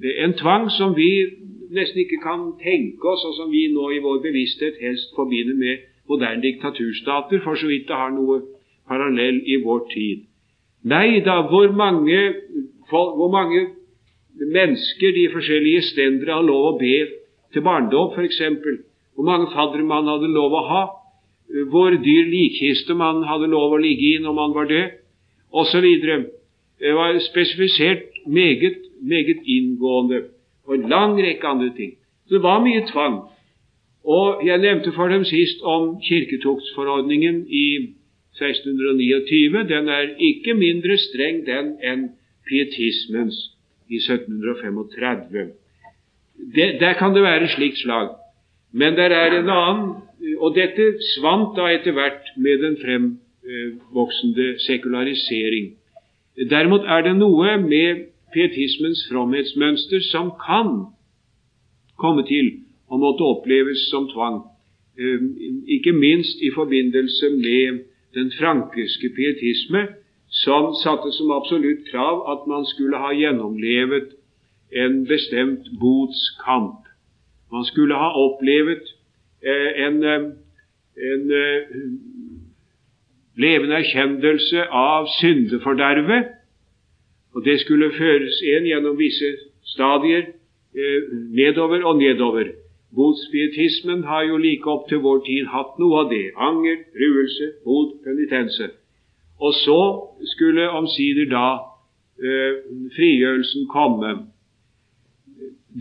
Det 0.00 0.10
er 0.16 0.24
en 0.24 0.38
tvang 0.42 0.70
som 0.70 0.96
vi 0.96 1.10
nesten 1.70 2.00
ikke 2.02 2.20
kan 2.22 2.40
tenke 2.62 3.08
oss, 3.08 3.24
og 3.28 3.34
som 3.38 3.50
vi 3.52 3.66
nå 3.72 3.90
i 3.94 4.02
vår 4.02 4.22
bevissthet 4.26 4.80
helst 4.80 5.14
forbinder 5.16 5.54
med 5.54 5.84
moderne 6.08 6.42
diktaturstater, 6.42 7.40
for 7.44 7.54
så 7.54 7.66
vidt 7.70 7.88
det 7.88 7.96
har 7.96 8.10
noe 8.14 8.40
parallell 8.88 9.42
i 9.46 9.60
vår 9.64 9.86
tid. 9.94 10.24
Nei 10.82 11.20
da, 11.20 11.40
hvor 11.50 11.72
mange, 11.76 12.20
hvor 12.90 13.30
mange 13.30 13.66
mennesker 14.40 15.12
de 15.14 15.28
forskjellige 15.32 15.82
stendere 15.92 16.38
har 16.38 16.46
lov 16.46 16.72
å 16.72 16.78
be 16.80 16.96
til 17.52 17.62
barndom, 17.66 18.14
f.eks. 18.16 18.40
Hvor 19.14 19.26
mange 19.28 19.50
faddere 19.54 19.86
man 19.86 20.08
hadde 20.08 20.32
lov 20.32 20.56
å 20.56 20.64
ha. 20.70 20.82
Hvor 21.70 21.90
dyr 21.90 22.28
likkiste 22.30 22.94
man 22.94 23.24
hadde 23.26 23.50
lov 23.50 23.74
å 23.74 23.80
ligge 23.82 24.14
i 24.14 24.22
når 24.22 24.36
man 24.36 24.54
var 24.54 24.68
død, 24.70 24.98
osv. 25.50 25.86
Det 26.80 26.94
var 26.94 27.18
spesifisert 27.18 28.06
meget, 28.26 28.78
meget 29.02 29.42
inngående, 29.46 30.22
og 30.66 30.74
en 30.74 30.88
lang 30.88 31.18
rekke 31.18 31.46
andre 31.46 31.72
ting. 31.76 31.96
Så 32.26 32.38
det 32.38 32.42
var 32.42 32.62
mye 32.62 32.84
tvang. 32.92 33.20
Og 34.04 34.46
jeg 34.46 34.58
nevnte 34.58 34.92
for 34.92 35.08
dem 35.12 35.24
sist 35.24 35.60
om 35.62 35.98
kirketuktsforordningen 36.06 37.42
i 37.48 37.66
1629. 38.38 39.68
Den 39.68 39.88
er 39.88 40.14
ikke 40.18 40.54
mindre 40.54 40.96
streng, 40.96 41.42
den, 41.46 41.74
enn 41.82 42.06
pietismens 42.48 43.50
i 43.90 43.98
1735. 44.00 45.50
Det, 46.54 46.68
der 46.80 46.94
kan 46.98 47.14
det 47.14 47.22
være 47.22 47.50
slikt 47.52 47.82
slag. 47.82 48.14
Men 48.72 48.96
der 48.96 49.12
er 49.12 49.36
en 49.40 49.50
annen, 49.50 49.90
og 50.40 50.54
dette 50.56 50.86
svant 51.14 51.56
da 51.56 51.68
etter 51.74 51.92
hvert 51.96 52.32
med 52.36 52.62
den 52.64 52.76
fremvoksende 52.82 54.48
sekularisering. 54.66 55.74
Derimot 56.50 56.86
er 56.86 57.04
det 57.04 57.16
noe 57.18 57.56
med 57.62 58.06
pietismens 58.32 59.04
fromhetsmønster 59.10 60.00
som 60.08 60.32
kan 60.46 60.70
komme 62.00 62.24
til 62.28 62.52
å 62.90 62.98
måtte 62.98 63.26
oppleves 63.26 63.88
som 63.90 64.08
tvang, 64.10 64.40
ehm, 64.98 65.26
ikke 65.76 65.92
minst 65.92 66.40
i 66.42 66.50
forbindelse 66.54 67.30
med 67.36 67.82
den 68.14 68.32
frankiske 68.38 69.10
pietisme, 69.16 69.86
som 70.30 70.74
satte 70.82 71.12
som 71.12 71.30
absolutt 71.30 71.84
krav 71.90 72.22
at 72.32 72.46
man 72.46 72.66
skulle 72.66 72.96
ha 72.96 73.10
gjennomlevet 73.12 74.14
en 74.72 75.04
bestemt 75.06 75.66
botskamp. 75.80 76.86
Man 77.52 77.64
skulle 77.64 77.94
ha 77.94 78.10
opplevet 78.14 78.86
en, 79.42 80.02
eh, 80.04 80.22
en 81.12 81.30
eh, 81.32 81.76
levende 83.36 83.74
erkjennelse 83.74 84.66
av 84.68 85.08
syndefordervet, 85.20 86.26
og 87.34 87.44
det 87.44 87.60
skulle 87.60 87.92
føres 87.94 88.42
en 88.56 88.66
gjennom 88.66 88.98
visse 88.98 89.36
stadier 89.62 90.32
nedover 91.30 91.84
og 91.86 91.96
nedover. 91.98 92.50
Botspietismen 92.94 94.02
har 94.04 94.22
jo 94.22 94.36
like 94.36 94.66
opp 94.70 94.88
til 94.88 94.98
vår 94.98 95.22
tid 95.26 95.46
hatt 95.52 95.78
noe 95.78 96.04
av 96.04 96.10
det. 96.10 96.32
Anger, 96.34 96.76
ruelse, 96.98 97.52
bot, 97.64 98.00
penitense. 98.04 98.70
Og 99.40 99.54
så 99.54 99.80
skulle 100.32 100.70
omsider 100.70 101.30
da 101.30 101.46
eh, 102.18 102.58
frigjørelsen 102.96 103.68
komme. 103.70 104.10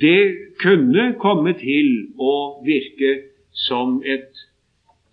Det 0.02 0.54
kunne 0.62 1.16
komme 1.20 1.56
til 1.58 1.90
å 2.22 2.62
virke 2.66 3.29
som 3.68 4.00
et 4.06 4.30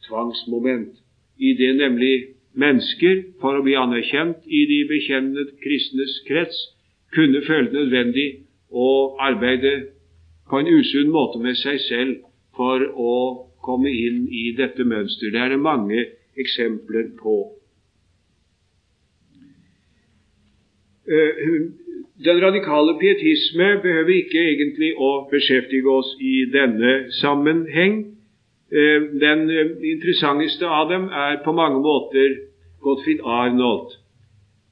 tvangsmoment, 0.06 0.94
i 1.38 1.52
det 1.58 1.72
nemlig 1.76 2.14
mennesker, 2.56 3.22
for 3.40 3.58
å 3.58 3.64
bli 3.64 3.76
anerkjent 3.76 4.46
i 4.46 4.62
de 4.70 4.80
bekjennende 4.88 5.50
kristnes 5.62 6.20
krets, 6.28 6.56
kunne 7.14 7.42
føle 7.46 7.70
det 7.70 7.80
nødvendig 7.80 8.28
å 8.70 9.16
arbeide 9.22 9.74
på 10.50 10.60
en 10.60 10.70
usunn 10.70 11.12
måte 11.12 11.40
med 11.42 11.58
seg 11.60 11.80
selv 11.88 12.16
for 12.56 12.82
å 12.94 13.14
komme 13.66 13.90
inn 13.90 14.26
i 14.30 14.50
dette 14.56 14.84
mønsteret. 14.84 15.34
Det 15.34 15.42
er 15.42 15.54
det 15.54 15.62
mange 15.62 16.04
eksempler 16.38 17.10
på. 17.20 17.36
Eh, 21.06 21.42
den 22.24 22.42
radikale 22.42 22.96
pietisme 23.00 23.68
behøver 23.82 24.14
ikke 24.16 24.42
egentlig 24.52 24.92
å 24.96 25.10
beskjeftige 25.30 25.90
oss 25.92 26.14
i 26.20 26.46
denne 26.52 27.12
sammenheng. 27.20 28.15
Eh, 28.72 29.02
den 29.20 29.50
interessanteste 29.84 30.66
av 30.66 30.88
dem 30.90 31.04
er 31.08 31.38
på 31.44 31.52
mange 31.52 31.78
måter 31.78 32.32
Gottfried 32.82 33.20
Arnold, 33.22 33.92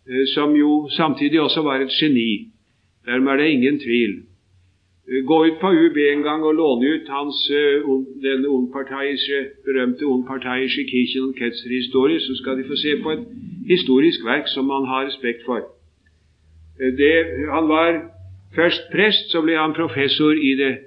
eh, 0.09 0.27
som 0.35 0.57
jo 0.57 0.89
samtidig 0.91 1.41
også 1.41 1.63
var 1.63 1.79
et 1.81 1.95
geni. 2.01 2.51
Dermed 3.07 3.33
er 3.33 3.37
det 3.37 3.51
ingen 3.51 3.79
tvil. 3.79 4.13
Eh, 5.09 5.23
gå 5.27 5.45
ut 5.47 5.61
på 5.61 5.71
UB 5.71 5.97
en 5.97 6.23
gang 6.23 6.43
og 6.43 6.55
låne 6.55 6.87
ut 6.95 7.09
hans 7.09 7.39
den 8.23 8.43
berømte 9.65 10.07
ungparteiske 10.07 10.85
Kirchen 10.91 11.23
und 11.23 11.35
Ketzer 11.35 11.71
historie, 11.71 12.21
så 12.21 12.35
skal 12.35 12.59
de 12.59 12.65
få 12.65 12.77
se 12.77 13.03
på 13.03 13.11
et 13.11 13.25
historisk 13.69 14.25
verk 14.25 14.49
som 14.49 14.65
man 14.65 14.87
har 14.87 15.07
respekt 15.07 15.45
for. 15.47 15.61
Det, 16.79 17.15
han 17.51 17.69
var 17.69 18.11
først 18.55 18.83
prest, 18.93 19.31
så 19.31 19.41
ble 19.43 19.55
han 19.55 19.73
professor 19.73 20.33
i 20.33 20.55
det 20.55 20.79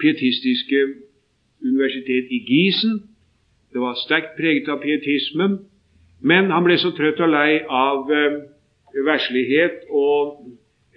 pietistiske 0.00 1.09
universitet 1.64 2.30
i 2.30 2.40
Gisen. 2.48 3.02
Det 3.72 3.80
var 3.80 3.98
sterkt 4.04 4.36
preget 4.38 4.68
av 4.68 4.80
pietismen, 4.82 5.58
men 6.20 6.50
han 6.50 6.64
ble 6.66 6.78
så 6.78 6.90
trøtt 6.96 7.20
og 7.22 7.30
lei 7.32 7.60
av 7.64 8.10
eh, 8.12 8.40
verslighet 9.06 9.86
og 9.90 10.40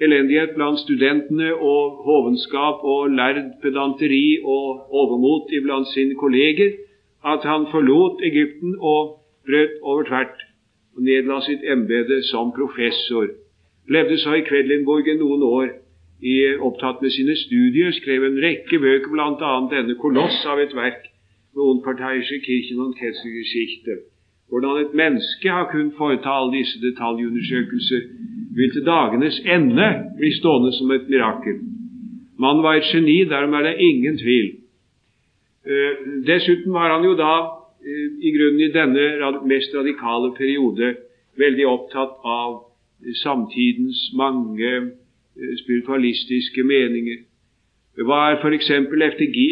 elendighet 0.02 0.56
blant 0.56 0.82
studentene 0.82 1.52
og 1.54 2.02
hovenskap 2.08 2.82
og 2.84 3.14
lærd 3.14 3.44
pedanteri 3.62 4.40
og 4.44 4.90
overmot 4.90 5.54
iblant 5.54 5.88
sine 5.94 6.18
kolleger 6.20 6.74
at 7.24 7.46
han 7.48 7.70
forlot 7.72 8.24
Egypten 8.26 8.76
og 8.80 9.20
brøt 9.48 9.78
over 9.82 10.04
tvert 10.10 10.42
og 10.96 11.06
nedla 11.08 11.40
sitt 11.46 11.64
embete 11.64 12.22
som 12.30 12.52
professor. 12.56 13.30
Levde 13.90 14.18
så 14.18 14.38
i 14.40 14.46
Kvedlinburg 14.48 15.08
noen 15.20 15.44
år, 15.44 15.70
i, 16.24 16.56
opptatt 16.68 17.02
med 17.02 17.12
sine 17.12 17.36
studier, 17.36 17.92
skrev 17.92 18.24
en 18.24 18.40
rekke 18.46 18.80
bøker, 18.80 19.12
bl.a. 19.12 19.52
denne 19.74 19.96
koloss 20.00 20.40
av 20.48 20.62
et 20.64 20.76
verk 20.76 21.04
med 21.54 21.64
Unparteiische 21.64 22.40
Kirchen 22.46 22.80
und 22.80 22.96
Kesselgeschichte. 22.96 23.98
Hvordan 24.50 24.86
et 24.86 24.94
menneske 24.94 25.50
har 25.50 25.68
kunnet 25.72 25.98
foreta 25.98 26.30
alle 26.30 26.58
disse 26.58 26.80
detaljundersøkelser, 26.82 28.02
vil 28.56 28.72
til 28.72 28.86
dagenes 28.86 29.42
ende 29.56 29.88
bli 30.18 30.32
stående 30.40 30.72
som 30.78 30.92
et 30.92 31.10
mirakel. 31.10 31.60
Mannen 32.40 32.64
var 32.64 32.78
et 32.78 32.90
geni, 32.92 33.24
derom 33.30 33.54
er 33.54 33.68
det 33.68 33.76
ingen 33.80 34.18
tvil. 34.18 34.50
Uh, 35.68 35.94
dessuten 36.28 36.74
var 36.74 36.92
han 36.94 37.06
jo 37.08 37.16
da 37.20 37.36
uh, 37.48 38.08
i 38.28 38.32
grunnen 38.36 38.64
i 38.64 38.72
denne 38.72 39.32
mest 39.48 39.76
radikale 39.76 40.34
periode 40.38 40.96
veldig 41.40 41.68
opptatt 41.68 42.20
av 42.24 42.60
samtidens 43.24 44.12
mange 44.16 44.74
spiritualistiske 45.64 46.64
meninger. 46.64 47.24
Var 47.98 48.40
f.eks. 48.42 48.70
efter, 48.70 49.02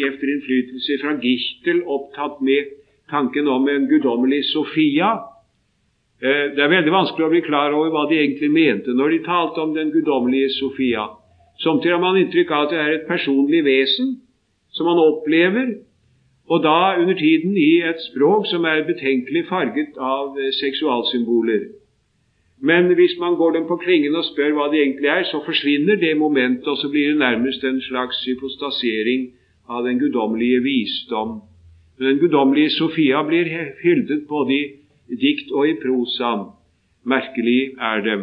efter 0.09 0.27
innflytelse 0.33 0.97
fra 1.01 1.17
Gichtel 1.21 1.83
opptatt 1.85 2.41
med 2.41 2.71
tanken 3.09 3.47
om 3.47 3.67
en 3.69 3.87
guddommelig 3.87 4.45
Sofia. 4.45 5.11
Det 6.21 6.61
er 6.61 6.69
veldig 6.69 6.93
vanskelig 6.93 7.25
å 7.25 7.31
bli 7.33 7.41
klar 7.45 7.73
over 7.73 7.89
hva 7.93 8.05
de 8.09 8.19
egentlig 8.21 8.51
mente 8.53 8.93
når 8.93 9.13
de 9.13 9.23
talte 9.25 9.61
om 9.61 9.73
den 9.73 9.89
guddommelige 9.93 10.51
Sofia. 10.57 11.07
Samtidig 11.63 11.95
har 11.95 12.01
man 12.01 12.17
inntrykk 12.17 12.51
av 12.51 12.65
at 12.65 12.73
det 12.73 12.81
er 12.81 12.91
et 12.95 13.07
personlig 13.09 13.63
vesen 13.65 14.15
som 14.73 14.87
man 14.89 15.01
opplever, 15.01 15.73
og 16.49 16.63
da 16.63 16.95
under 17.01 17.17
tiden 17.17 17.57
i 17.57 17.81
et 17.85 18.01
språk 18.09 18.47
som 18.49 18.65
er 18.65 18.87
betenkelig 18.87 19.45
farget 19.49 19.97
av 19.97 20.37
eh, 20.39 20.49
seksualsymboler. 20.57 21.67
Men 22.61 22.93
hvis 22.93 23.15
man 23.19 23.35
går 23.35 23.51
dem 23.51 23.67
på 23.67 23.75
klingen 23.81 24.15
og 24.15 24.25
spør 24.25 24.53
hva 24.53 24.67
de 24.71 24.81
egentlig 24.81 25.09
er, 25.09 25.23
så 25.25 25.41
forsvinner 25.45 25.95
det 25.97 26.17
momentet, 26.17 26.67
og 26.67 26.77
så 26.77 26.89
blir 26.93 27.09
det 27.09 27.17
nærmest 27.17 27.63
en 27.63 27.81
slags 27.81 28.19
hypostasering 28.27 29.31
av 29.69 29.87
den 29.87 29.99
guddommelige 29.99 30.61
visdom. 30.61 31.39
Den 31.99 32.19
guddommelige 32.21 32.69
Sofia 32.69 33.23
blir 33.25 33.49
hyldet 33.83 34.27
både 34.29 34.53
i 35.09 35.17
dikt 35.23 35.51
og 35.51 35.69
i 35.69 35.75
prosa. 35.81 36.31
Merkelig 37.03 37.73
er 37.81 38.05
det. 38.05 38.19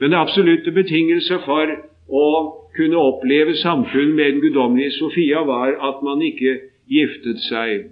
Men 0.00 0.10
det 0.10 0.20
absolutte 0.20 0.72
betingelse 0.72 1.40
for 1.46 1.72
å 2.08 2.28
kunne 2.76 3.00
oppleve 3.00 3.56
samfunn 3.56 4.12
med 4.12 4.32
den 4.32 4.42
guddommelige 4.44 4.92
Sofia, 5.00 5.40
var 5.48 5.72
at 5.88 6.04
man 6.04 6.20
ikke 6.22 6.58
giftet 6.88 7.40
seg. 7.48 7.88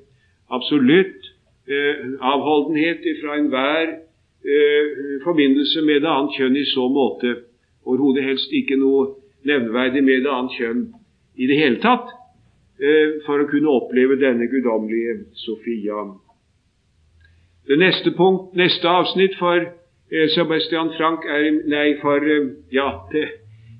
Absolutt 0.52 1.32
eh, 1.68 2.12
avholdenhet 2.20 3.08
fra 3.22 3.40
enhver 3.40 3.96
eh, 4.46 5.22
forbindelse 5.24 5.82
med 5.82 6.02
det 6.02 6.10
annet 6.10 6.36
kjønn 6.38 6.56
i 6.56 6.66
så 6.70 6.88
måte. 6.88 7.34
Overhodet 7.86 8.24
helst 8.24 8.52
ikke 8.52 8.78
noe 8.80 9.16
nevneverdig 9.46 10.02
med 10.04 10.24
det 10.26 10.32
annet 10.32 10.58
kjønn 10.58 10.84
i 11.36 11.48
det 11.50 11.58
hele 11.60 11.80
tatt, 11.82 12.12
eh, 12.80 13.18
for 13.26 13.42
å 13.42 13.48
kunne 13.50 13.74
oppleve 13.74 14.18
denne 14.20 14.48
guddommelige 14.50 15.24
Sofia. 15.44 16.06
Det 17.66 17.78
neste 17.78 18.12
punkt, 18.14 18.54
neste 18.54 18.88
avsnitt 18.88 19.34
for 19.38 19.58
eh, 19.58 20.28
Sebastian 20.34 20.92
Frank 20.96 21.26
er 21.26 21.50
Nei, 21.66 21.96
for 22.02 22.22
eh, 22.22 22.54
Ja, 22.72 23.02
det 23.12 23.26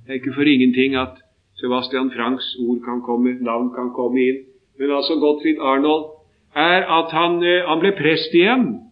er 0.08 0.18
ikke 0.18 0.34
for 0.34 0.42
ingenting 0.46 0.96
at 0.98 1.22
Sebastian 1.60 2.10
Franks 2.10 2.56
ord 2.60 2.82
kan 2.84 3.00
komme, 3.06 3.38
navn 3.40 3.70
kan 3.74 3.92
komme 3.96 4.20
inn. 4.20 4.42
Men 4.78 4.90
altså 4.90 5.16
Gottfried 5.22 5.62
Arnold 5.62 6.10
er 6.54 6.84
at 6.98 7.14
han, 7.14 7.38
eh, 7.42 7.62
han 7.68 7.80
ble 7.80 7.94
prest 7.96 8.34
igjen 8.34 8.85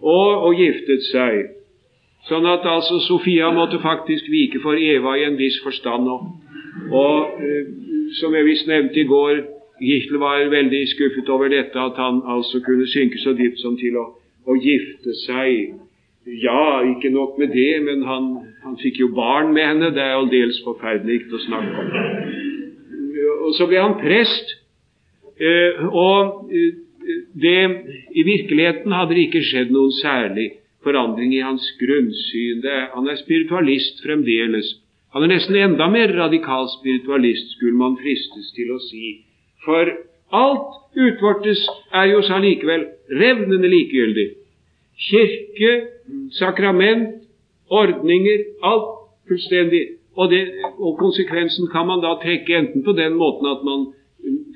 og, 0.00 0.30
og, 0.46 0.54
giftet 0.58 1.06
seg. 1.10 1.52
Sånn 2.28 2.46
at 2.50 2.66
altså 2.66 2.98
Sofia 3.04 3.52
måtte 3.54 3.78
faktisk 3.82 4.28
vike 4.30 4.60
for 4.64 4.78
Eva 4.78 5.14
i 5.16 5.26
en 5.28 5.38
viss 5.38 5.58
forstand. 5.64 6.08
Og, 6.10 6.26
og 6.90 7.42
eh, 7.42 7.70
som 8.20 8.34
jeg 8.34 8.48
visst 8.48 8.68
nevnte 8.70 9.02
i 9.02 9.08
går, 9.08 9.44
Gichtel 9.80 10.18
var 10.18 10.44
veldig 10.50 10.82
skuffet 10.88 11.28
over 11.28 11.52
dette, 11.52 11.78
at 11.78 11.98
han 12.00 12.22
altså 12.24 12.62
kunne 12.64 12.86
synke 12.88 13.20
så 13.20 13.34
dypt 13.36 13.60
som 13.60 13.76
til 13.76 13.98
å, 14.00 14.06
å 14.48 14.56
gifte 14.56 15.12
seg 15.26 15.76
ja, 16.26 16.82
ikke 16.82 17.12
nok 17.14 17.38
med 17.38 17.52
det, 17.54 17.82
men 17.86 18.02
han, 18.02 18.24
han 18.64 18.78
fikk 18.82 18.98
jo 18.98 19.12
barn 19.14 19.52
med 19.54 19.62
henne. 19.62 19.92
Det 19.94 20.02
er 20.02 20.16
aldeles 20.16 20.58
forferdelig 20.64 21.20
å 21.30 21.42
snakke 21.44 21.84
om. 21.84 21.92
Og 23.46 23.52
så 23.54 23.68
ble 23.70 23.78
han 23.78 23.94
prest. 24.00 24.56
Eh, 25.36 25.84
og 25.86 26.50
eh, 26.50 26.80
det, 27.34 27.60
i 28.14 28.22
virkeligheten 28.26 28.92
hadde 28.92 29.14
det 29.14 29.28
ikke 29.28 29.44
skjedd 29.46 29.72
noen 29.74 29.94
særlig 30.00 30.48
forandring 30.86 31.34
i 31.34 31.44
hans 31.44 31.66
grunnsyn. 31.80 32.62
Det, 32.64 32.76
han 32.94 33.08
er 33.10 33.20
spiritualist 33.20 34.02
fremdeles. 34.04 34.76
Han 35.14 35.24
er 35.24 35.32
nesten 35.32 35.56
enda 35.58 35.88
mer 35.90 36.12
radikal 36.16 36.68
spiritualist, 36.78 37.54
skulle 37.56 37.78
man 37.78 37.96
fristes 38.00 38.50
til 38.56 38.74
å 38.74 38.80
si. 38.84 39.14
For 39.64 39.90
alt 40.36 40.96
utvortes 40.96 41.62
er 41.94 42.10
jo 42.12 42.22
så 42.26 42.40
likevel 42.42 42.88
revnende 43.10 43.70
likegyldig. 43.70 44.26
Kirke, 45.08 45.72
sakrament, 46.36 47.22
ordninger, 47.70 48.44
alt 48.64 48.92
fullstendig. 49.28 49.84
Og, 50.16 50.30
det, 50.32 50.42
og, 50.78 50.96
konsekvensen 50.96 51.68
kan 51.72 51.88
man 51.90 52.00
da 52.00 52.14
trekke 52.22 52.56
enten 52.56 52.84
på 52.86 52.94
den 52.96 53.18
måten 53.20 53.50
at 53.50 53.64
man 53.66 53.90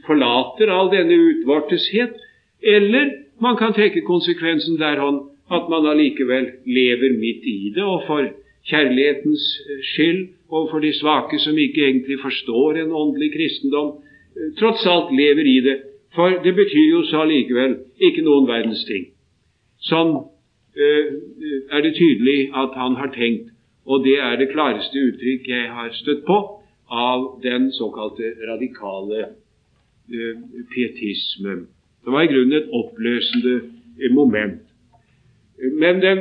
forlater 0.07 0.73
all 0.73 0.89
denne 0.93 1.19
utvorteshet, 1.21 2.17
eller 2.63 3.11
man 3.41 3.57
kan 3.57 3.73
trekke 3.73 4.01
konsekvensen 4.05 4.79
derhånd 4.79 5.21
at 5.51 5.69
man 5.71 5.87
allikevel 5.87 6.47
lever 6.67 7.17
midt 7.19 7.45
i 7.45 7.73
det, 7.75 7.83
og 7.83 8.03
for 8.07 8.27
kjærlighetens 8.71 9.45
skyld 9.93 10.29
overfor 10.49 10.79
de 10.79 10.93
svake 10.93 11.39
som 11.39 11.59
ikke 11.59 11.87
egentlig 11.87 12.19
forstår 12.23 12.73
en 12.83 12.93
åndelig 12.93 13.33
kristendom, 13.35 13.95
tross 14.59 14.87
alt 14.87 15.15
lever 15.17 15.47
i 15.47 15.61
det. 15.61 15.79
For 16.15 16.29
det 16.45 16.55
betyr 16.55 16.87
jo 16.91 17.03
så 17.07 17.23
allikevel 17.25 17.77
ikke 18.01 18.23
noen 18.27 18.49
verdens 18.49 18.85
ting. 18.85 19.11
Sånn 19.87 20.13
øh, 20.77 21.07
er 21.73 21.83
det 21.87 21.95
tydelig 21.97 22.51
at 22.55 22.75
han 22.77 22.99
har 22.99 23.13
tenkt, 23.15 23.53
og 23.87 24.05
det 24.05 24.19
er 24.21 24.37
det 24.39 24.51
klareste 24.53 24.99
uttrykk 25.09 25.49
jeg 25.49 25.71
har 25.73 25.95
støtt 25.97 26.25
på 26.27 26.39
av 26.91 27.27
den 27.43 27.71
såkalte 27.73 28.35
radikale 28.49 29.21
øh, 30.11 30.43
pietisme. 30.75 31.63
Det 32.05 32.13
var 32.13 32.23
i 32.23 32.33
grunnen 32.33 32.53
et 32.53 32.73
oppløsende 32.73 33.55
eh, 34.03 34.13
moment. 34.15 34.61
Men 35.81 36.01
den, 36.01 36.19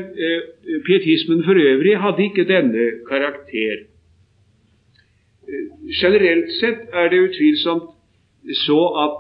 pietismen 0.86 1.46
for 1.48 1.56
øvrig 1.56 1.96
hadde 1.98 2.24
ikke 2.24 2.44
denne 2.44 2.90
karakter. 3.08 3.86
Generelt 6.02 6.52
sett 6.60 6.92
er 6.92 7.08
det 7.10 7.22
utvilsomt 7.30 7.88
så 8.66 8.80
at 9.06 9.16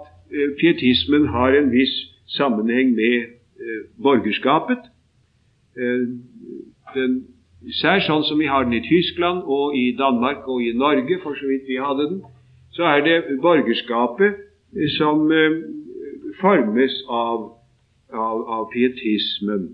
pietismen 0.60 1.28
har 1.32 1.56
en 1.56 1.72
viss 1.72 1.95
sammenheng 2.28 2.91
med 2.95 3.39
Eh, 3.60 4.04
borgerskapet. 4.04 4.80
Eh, 5.78 6.04
den, 6.95 7.15
især 7.67 8.00
sånn 8.06 8.24
som 8.24 8.39
vi 8.39 8.48
har 8.48 8.63
den 8.63 8.78
i 8.78 8.86
Tyskland 8.86 9.43
og 9.43 9.76
i 9.76 9.89
Danmark 10.00 10.48
og 10.48 10.63
i 10.63 10.72
Norge, 10.72 11.17
for 11.24 11.36
så 11.36 11.50
vidt 11.50 11.67
vi 11.67 11.76
hadde 11.76 12.06
den, 12.08 12.22
så 12.72 12.88
er 12.88 13.04
det 13.04 13.17
borgerskapet 13.43 14.39
som 14.95 15.28
eh, 15.36 15.58
formes 16.41 16.95
av, 17.08 17.45
av, 18.13 18.43
av 18.58 18.67
pietismen. 18.73 19.69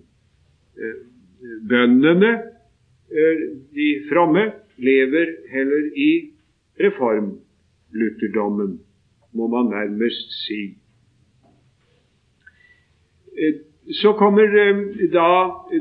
Bøndene, 1.69 2.32
de 3.75 3.89
fromme, 4.10 4.49
lever 4.78 5.36
heller 5.51 5.91
i 5.95 6.32
reformlutherdommen, 6.80 8.80
må 9.32 9.47
man 9.47 9.71
nærmest 9.71 10.34
si. 10.45 10.75
Så 14.01 14.13
kommer 14.17 14.43
eh, 14.43 14.78
da 15.13 15.30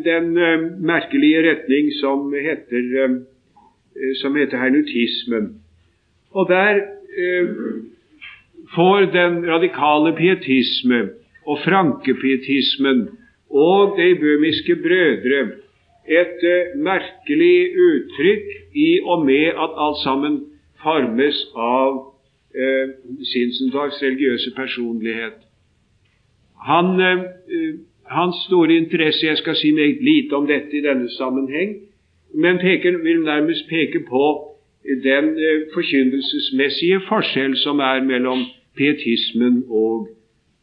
den 0.04 0.36
eh, 0.36 0.64
merkelige 0.80 1.42
retning 1.46 1.92
som 2.00 2.34
heter, 2.34 3.04
eh, 3.04 4.14
som 4.20 4.36
heter 4.36 4.58
hernutismen. 4.58 5.54
Og 6.30 6.48
der 6.48 6.80
får 8.74 9.10
den 9.12 9.42
radikale 9.48 10.14
pietisme 10.16 11.00
og 11.46 11.58
frankepietismen 11.64 13.08
og 13.50 13.98
de 13.98 14.08
bømiske 14.20 14.76
brødre 14.76 15.42
et 16.08 16.42
merkelig 16.76 17.56
uttrykk 17.86 18.48
i 18.74 19.00
og 19.04 19.24
med 19.26 19.46
at 19.64 19.70
alt 19.84 20.02
sammen 20.04 20.40
formes 20.82 21.38
av 21.56 21.92
eh, 22.54 22.92
Sinsendorfs 23.32 24.02
religiøse 24.02 24.52
personlighet. 24.56 25.38
Han 26.68 27.00
eh, 27.00 27.22
hans 28.10 28.36
store 28.46 28.76
interesse 28.76 29.26
Jeg 29.26 29.36
skal 29.36 29.56
si 29.56 29.72
meget 29.72 30.02
lite 30.04 30.32
om 30.32 30.46
dette 30.46 30.76
i 30.76 30.84
denne 30.84 31.08
sammenheng, 31.10 31.76
men 32.34 32.58
peker, 32.58 32.98
vil 33.02 33.20
nærmest 33.20 33.68
peke 33.68 34.04
på 34.08 34.26
den 35.04 35.24
eh, 35.38 35.60
forkynnelsesmessige 35.74 37.00
forskjell 37.08 37.56
som 37.56 37.78
er 37.78 38.04
mellom 38.04 38.44
pietismen 38.76 39.62
og 39.68 40.08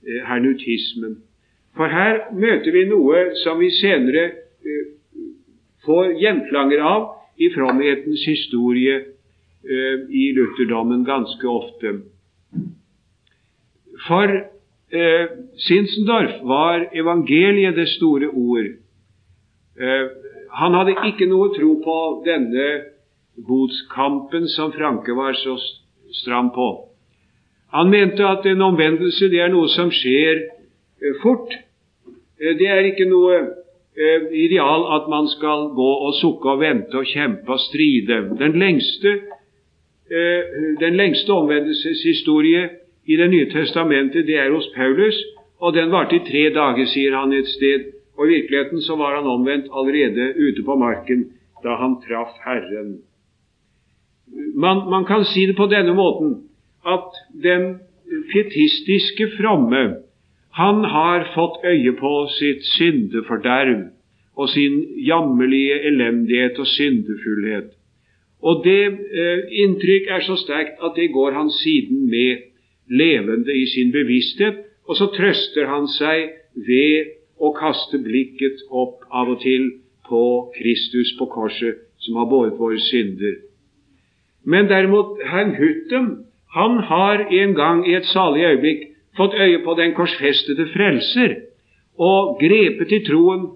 eh, 0.05 0.21
hernutismen. 0.27 1.19
For 1.75 1.87
her 1.87 2.25
møter 2.35 2.75
vi 2.75 2.85
noe 2.89 3.29
som 3.43 3.61
vi 3.63 3.69
senere 3.71 4.29
får 5.85 6.13
gjenklanger 6.21 6.83
av 6.85 7.07
i 7.41 7.49
fromhetens 7.53 8.23
historie 8.27 8.97
eh, 9.01 9.97
i 10.09 10.29
lutherdommen 10.37 11.05
ganske 11.07 11.47
ofte. 11.47 11.93
For 14.07 14.35
eh, 14.35 15.25
Sinsendorf 15.65 16.41
var 16.47 16.87
evangeliet 16.93 17.77
det 17.77 17.87
store 17.95 18.29
ord. 18.29 18.71
Eh, 19.79 20.05
han 20.61 20.77
hadde 20.77 20.97
ikke 21.07 21.29
noe 21.31 21.51
tro 21.55 21.75
på 21.83 21.97
denne 22.27 22.69
botskampen 23.47 24.49
som 24.51 24.73
Franke 24.75 25.15
var 25.17 25.37
så 25.39 25.55
stram 26.21 26.51
på. 26.53 26.69
Han 27.71 27.89
mente 27.89 28.27
at 28.27 28.45
en 28.45 28.61
omvendelse 28.61 29.29
det 29.31 29.39
er 29.39 29.51
noe 29.53 29.69
som 29.71 29.91
skjer 29.95 30.41
eh, 30.43 31.19
fort. 31.23 31.53
Eh, 32.39 32.55
det 32.59 32.67
er 32.67 32.89
ikke 32.89 33.07
noe 33.07 33.37
eh, 33.39 34.25
ideal 34.43 34.87
at 34.97 35.07
man 35.11 35.29
skal 35.31 35.69
gå 35.77 35.91
og 36.07 36.17
sukke 36.19 36.55
og 36.55 36.59
vente 36.63 36.99
og 36.99 37.07
kjempe 37.07 37.55
og 37.55 37.63
stride. 37.69 38.25
Den 38.39 38.59
lengste, 38.59 39.19
den 40.81 40.97
lengste 40.99 41.31
omvendelseshistorie 41.31 42.65
i 43.07 43.15
Det 43.15 43.29
nye 43.31 43.47
testamentet 43.49 44.27
det 44.27 44.35
er 44.37 44.51
hos 44.51 44.67
Paulus, 44.75 45.15
og 45.59 45.73
den 45.73 45.91
varte 45.91 46.17
i 46.17 46.25
tre 46.25 46.49
dager, 46.53 46.85
sier 46.85 47.15
han 47.15 47.31
et 47.33 47.47
sted. 47.47 47.87
Og 48.17 48.27
I 48.27 48.33
virkeligheten 48.35 48.81
så 48.81 48.95
var 48.99 49.15
han 49.15 49.27
omvendt 49.27 49.71
allerede 49.71 50.33
ute 50.35 50.63
på 50.65 50.75
marken 50.75 51.29
da 51.63 51.77
han 51.79 51.95
traff 52.03 52.35
Herren. 52.43 52.99
Man, 54.55 54.83
man 54.89 55.05
kan 55.05 55.25
si 55.25 55.45
det 55.47 55.55
på 55.55 55.69
denne 55.71 55.95
måten 55.95 56.50
at 56.85 57.19
den 57.43 57.79
pietistiske 58.31 59.29
fromme 59.37 59.83
han 60.51 60.83
har 60.83 61.29
fått 61.35 61.63
øye 61.63 61.93
på 61.99 62.13
sitt 62.39 62.65
syndeforderv 62.75 63.85
og 64.35 64.49
sin 64.49 64.81
jammerlige 65.07 65.77
elendighet 65.87 66.59
og 66.59 66.67
syndefullhet. 66.67 67.71
Og 68.41 68.63
det 68.65 68.83
eh, 68.89 69.39
inntrykk 69.63 70.09
er 70.09 70.23
så 70.25 70.35
sterkt 70.35 70.81
at 70.83 70.97
det 70.97 71.11
går 71.13 71.31
han 71.37 71.51
siden 71.53 72.09
med 72.09 72.47
levende 72.89 73.53
i 73.55 73.65
sin 73.69 73.91
bevissthet, 73.91 74.57
og 74.87 74.97
så 74.97 75.07
trøster 75.15 75.69
han 75.69 75.87
seg 75.87 76.31
ved 76.67 77.13
å 77.39 77.53
kaste 77.55 78.01
blikket 78.01 78.65
opp 78.69 79.05
av 79.11 79.29
og 79.35 79.39
til 79.45 79.69
på 80.09 80.23
Kristus 80.57 81.13
på 81.19 81.29
korset, 81.31 81.85
som 82.01 82.17
har 82.19 82.27
båret 82.27 82.57
våre 82.59 82.79
synder. 82.81 83.37
Men 84.43 84.67
derimot 84.67 85.21
herr 85.23 85.53
Hutten, 85.55 86.09
han 86.53 86.77
har 86.77 87.25
en 87.31 87.53
gang 87.55 87.85
i 87.87 87.95
et 87.95 88.05
salig 88.05 88.43
øyeblikk 88.43 88.83
fått 89.17 89.33
øye 89.33 89.63
på 89.63 89.75
den 89.79 89.93
korsfestede 89.95 90.67
frelser 90.73 91.35
og 91.99 92.37
grepet 92.41 92.91
i 92.91 93.03
troen 93.07 93.47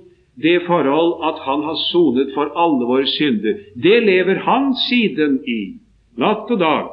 det 0.43 0.61
forhold 0.67 1.11
at 1.29 1.39
han 1.47 1.63
har 1.63 1.77
sonet 1.91 2.31
for 2.35 2.51
alle 2.63 2.87
våre 2.87 3.07
synder. 3.07 3.59
Det 3.83 4.03
lever 4.03 4.39
han 4.47 4.73
siden 4.89 5.39
i, 5.47 5.79
natt 6.17 6.51
og 6.51 6.59
dag. 6.59 6.89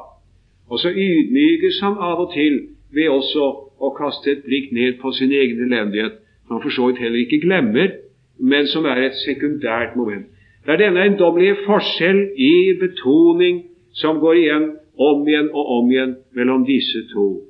Og 0.69 0.79
så 0.79 0.89
ydmykes 0.89 1.81
han 1.83 1.97
av 1.99 2.23
og 2.23 2.31
til 2.33 2.59
ved 2.95 3.09
også 3.09 3.47
å 3.79 3.91
kaste 3.97 4.31
et 4.31 4.45
blikk 4.45 4.71
ned 4.71 4.99
på 5.01 5.11
sin 5.11 5.31
egen 5.31 5.65
elendighet, 5.67 6.19
som 6.47 6.55
han 6.55 6.63
for 6.63 6.75
så 6.75 6.87
vidt 6.87 7.03
heller 7.03 7.19
ikke 7.23 7.41
glemmer, 7.43 7.91
men 8.39 8.67
som 8.67 8.85
er 8.85 9.03
et 9.03 9.19
sekundært 9.25 9.97
moment. 9.99 10.27
Det 10.65 10.71
er 10.73 10.85
denne 10.85 11.03
eiendommelige 11.03 11.65
forskjell 11.65 12.21
i 12.39 12.53
betoning 12.79 13.65
som 13.99 14.21
går 14.23 14.39
igjen 14.39 14.69
om 14.97 15.27
igjen 15.27 15.49
og 15.53 15.71
om 15.77 15.91
igjen 15.91 16.15
mellom 16.35 16.65
disse 16.65 17.05
to. 17.13 17.43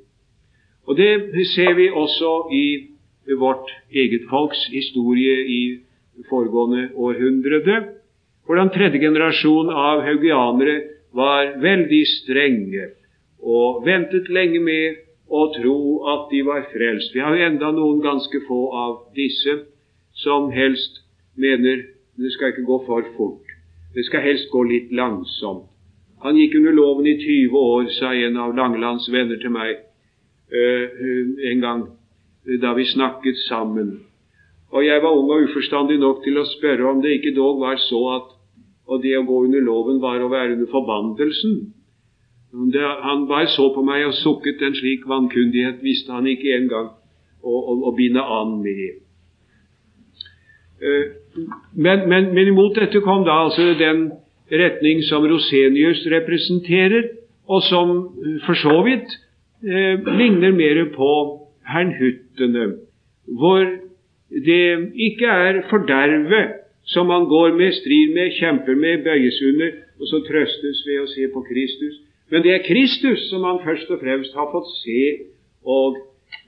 Og 0.86 0.96
Det 0.96 1.46
ser 1.54 1.74
vi 1.74 1.88
også 1.90 2.48
i 2.52 2.66
vårt 3.38 3.70
eget 3.92 4.28
folks 4.30 4.66
historie 4.72 5.36
i 5.48 5.80
foregående 6.28 6.90
århundrede, 6.94 7.84
hvordan 8.46 8.70
tredje 8.70 9.00
generasjon 9.00 9.70
av 9.70 10.02
haugianere 10.04 10.82
var 11.16 11.54
veldig 11.62 12.02
strenge 12.06 12.90
og 13.40 13.84
ventet 13.86 14.28
lenge 14.28 14.60
med 14.60 15.00
å 15.28 15.46
tro 15.54 15.78
at 16.12 16.28
de 16.30 16.42
var 16.46 16.66
frelst. 16.72 17.14
Vi 17.14 17.22
har 17.24 17.36
jo 17.36 17.46
enda 17.46 17.70
noen 17.72 18.02
ganske 18.04 18.40
få 18.48 18.60
av 18.76 18.96
disse 19.16 19.56
som 20.20 20.50
helst 20.52 21.00
mener 21.40 21.86
det 22.20 22.32
skal 22.36 22.52
ikke 22.52 22.66
gå 22.68 22.78
for 22.86 23.06
fort. 23.16 23.54
Det 23.94 24.04
skal 24.06 24.22
helst 24.26 24.50
gå 24.52 24.62
litt 24.68 24.92
langsomt. 24.94 25.73
Han 26.24 26.38
gikk 26.40 26.56
under 26.56 26.72
loven 26.72 27.06
i 27.06 27.18
20 27.20 27.58
år, 27.58 27.90
sa 27.98 28.14
en 28.16 28.40
av 28.40 28.54
Langelands 28.56 29.10
venner 29.12 29.40
til 29.42 29.52
meg 29.52 29.76
uh, 30.54 31.04
en 31.50 31.64
gang 31.64 31.84
da 32.62 32.72
vi 32.76 32.84
snakket 32.88 33.38
sammen. 33.46 33.98
Og 34.74 34.84
jeg 34.84 35.02
var 35.02 35.16
ung 35.16 35.30
og 35.30 35.44
uforstandig 35.48 35.98
nok 36.00 36.24
til 36.24 36.40
å 36.40 36.48
spørre 36.48 36.88
om 36.90 37.02
det 37.04 37.18
ikke 37.18 37.36
dog 37.36 37.60
var 37.60 37.76
så 37.80 38.00
at 38.16 38.32
og 38.84 39.00
det 39.02 39.14
å 39.16 39.24
gå 39.24 39.44
under 39.46 39.62
loven 39.64 40.00
var 40.02 40.20
å 40.20 40.28
være 40.28 40.58
under 40.58 40.68
forbannelsen. 40.68 41.54
Han 43.04 43.24
bare 43.30 43.48
så 43.50 43.70
på 43.74 43.82
meg 43.86 44.04
og 44.08 44.16
sukket. 44.18 44.60
En 44.62 44.76
slik 44.76 45.06
vankundighet 45.08 45.80
visste 45.82 46.12
han 46.12 46.28
ikke 46.28 46.52
engang 46.58 46.90
å, 47.40 47.54
å, 47.54 47.78
å 47.88 47.94
binde 47.96 48.22
an 48.22 48.58
med. 48.64 49.00
Uh, 50.84 51.06
men, 51.72 52.04
men, 52.10 52.28
men, 52.36 52.52
imot 52.52 52.76
dette 52.76 53.00
kom 53.04 53.24
da 53.24 53.40
altså 53.46 53.72
den 53.78 54.10
retning 54.52 55.02
som 55.08 55.24
Rosenius 55.26 56.04
representerer, 56.10 57.08
og 57.48 57.62
som 57.62 57.94
eh, 58.24 58.40
for 58.46 58.58
så 58.58 58.76
vidt 58.86 59.16
eh, 59.64 60.00
ligner 60.18 60.52
mer 60.52 60.84
på 60.96 61.10
hernhuttene, 61.68 62.66
hvor 63.24 63.64
det 64.30 64.66
ikke 64.94 65.26
er 65.26 65.62
fordervet 65.70 66.60
som 66.84 67.06
man 67.06 67.24
går 67.24 67.54
med, 67.56 67.72
strir 67.72 68.14
med, 68.14 68.32
kjemper 68.38 68.74
med, 68.76 69.04
bøyes 69.04 69.40
under, 69.48 69.70
og 70.00 70.08
så 70.10 70.20
trøstes 70.28 70.82
ved 70.86 71.00
å 71.00 71.08
se 71.08 71.28
på 71.32 71.44
Kristus. 71.48 72.00
Men 72.32 72.44
det 72.44 72.52
er 72.52 72.66
Kristus 72.66 73.28
som 73.30 73.44
man 73.44 73.62
først 73.64 73.90
og 73.92 74.02
fremst 74.02 74.36
har 74.36 74.50
fått 74.52 74.68
se, 74.82 75.00
og 75.64 75.96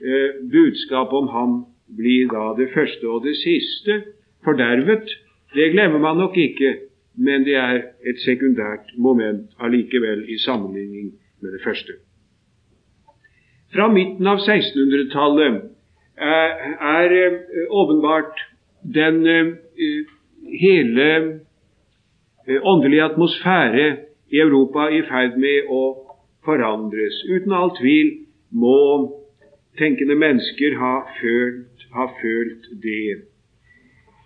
eh, 0.01 0.37
budskapet 0.51 1.17
om 1.17 1.31
ham 1.33 1.55
blir 1.97 2.29
da 2.29 2.51
det 2.57 2.69
første 2.73 3.09
og 3.09 3.23
det 3.25 3.37
siste. 3.39 4.01
Fordervet, 4.45 5.09
det 5.55 5.71
glemmer 5.73 6.01
man 6.03 6.21
nok 6.21 6.37
ikke, 6.37 6.75
men 7.17 7.45
det 7.45 7.55
er 7.57 7.79
et 8.05 8.19
sekundært 8.25 8.93
moment 8.97 9.49
allikevel 9.59 10.25
i 10.29 10.37
sammenligning 10.41 11.11
med 11.41 11.51
det 11.55 11.63
første. 11.63 11.97
Fra 13.73 13.89
midten 13.91 14.27
av 14.29 14.39
1600-tallet 14.39 15.57
er, 16.17 16.53
er 16.79 17.15
eh, 17.17 17.65
åpenbart 17.69 18.39
den 18.81 19.25
eh, 19.27 19.49
hele 20.61 21.07
eh, 22.47 22.59
åndelige 22.61 23.09
atmosfære 23.11 23.87
i 24.31 24.39
Europa 24.39 24.87
i 24.93 25.01
ferd 25.09 25.37
med 25.41 25.67
å 25.73 25.83
forandres. 26.47 27.23
Uten 27.27 27.53
all 27.53 27.73
tvil 27.79 28.13
må 28.55 28.77
tenkende 29.77 30.15
mennesker 30.15 30.77
ha 30.79 30.93
følt, 31.19 31.87
ha 31.93 32.07
følt 32.21 32.69
det. 32.83 33.27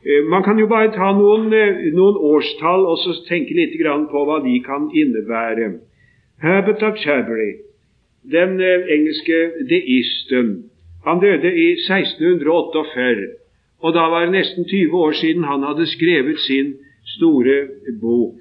Eh, 0.05 0.23
man 0.25 0.43
kan 0.43 0.57
jo 0.57 0.67
bare 0.67 0.91
ta 0.91 1.11
noen, 1.13 1.53
eh, 1.53 1.93
noen 1.93 2.17
årstall 2.17 2.85
og 2.89 2.97
så 3.03 3.13
tenke 3.27 3.53
litt 3.53 3.77
på 4.11 4.23
hva 4.25 4.39
de 4.43 4.59
kan 4.65 4.89
innebære. 4.89 5.79
Herbert 6.41 6.81
of 6.81 6.97
Cherbury, 6.97 7.61
den 8.25 8.59
eh, 8.59 8.87
engelske 8.95 9.37
deisten, 9.69 10.71
han 11.05 11.19
døde 11.19 11.53
i 11.53 11.77
1648. 11.77 13.29
Og 13.81 13.93
da 13.93 14.09
var 14.09 14.25
det 14.25 14.33
nesten 14.33 14.65
20 14.65 14.93
år 14.93 15.11
siden 15.11 15.43
han 15.43 15.63
hadde 15.63 15.85
skrevet 15.85 16.39
sin 16.39 16.73
store 17.17 17.67
bok, 18.01 18.37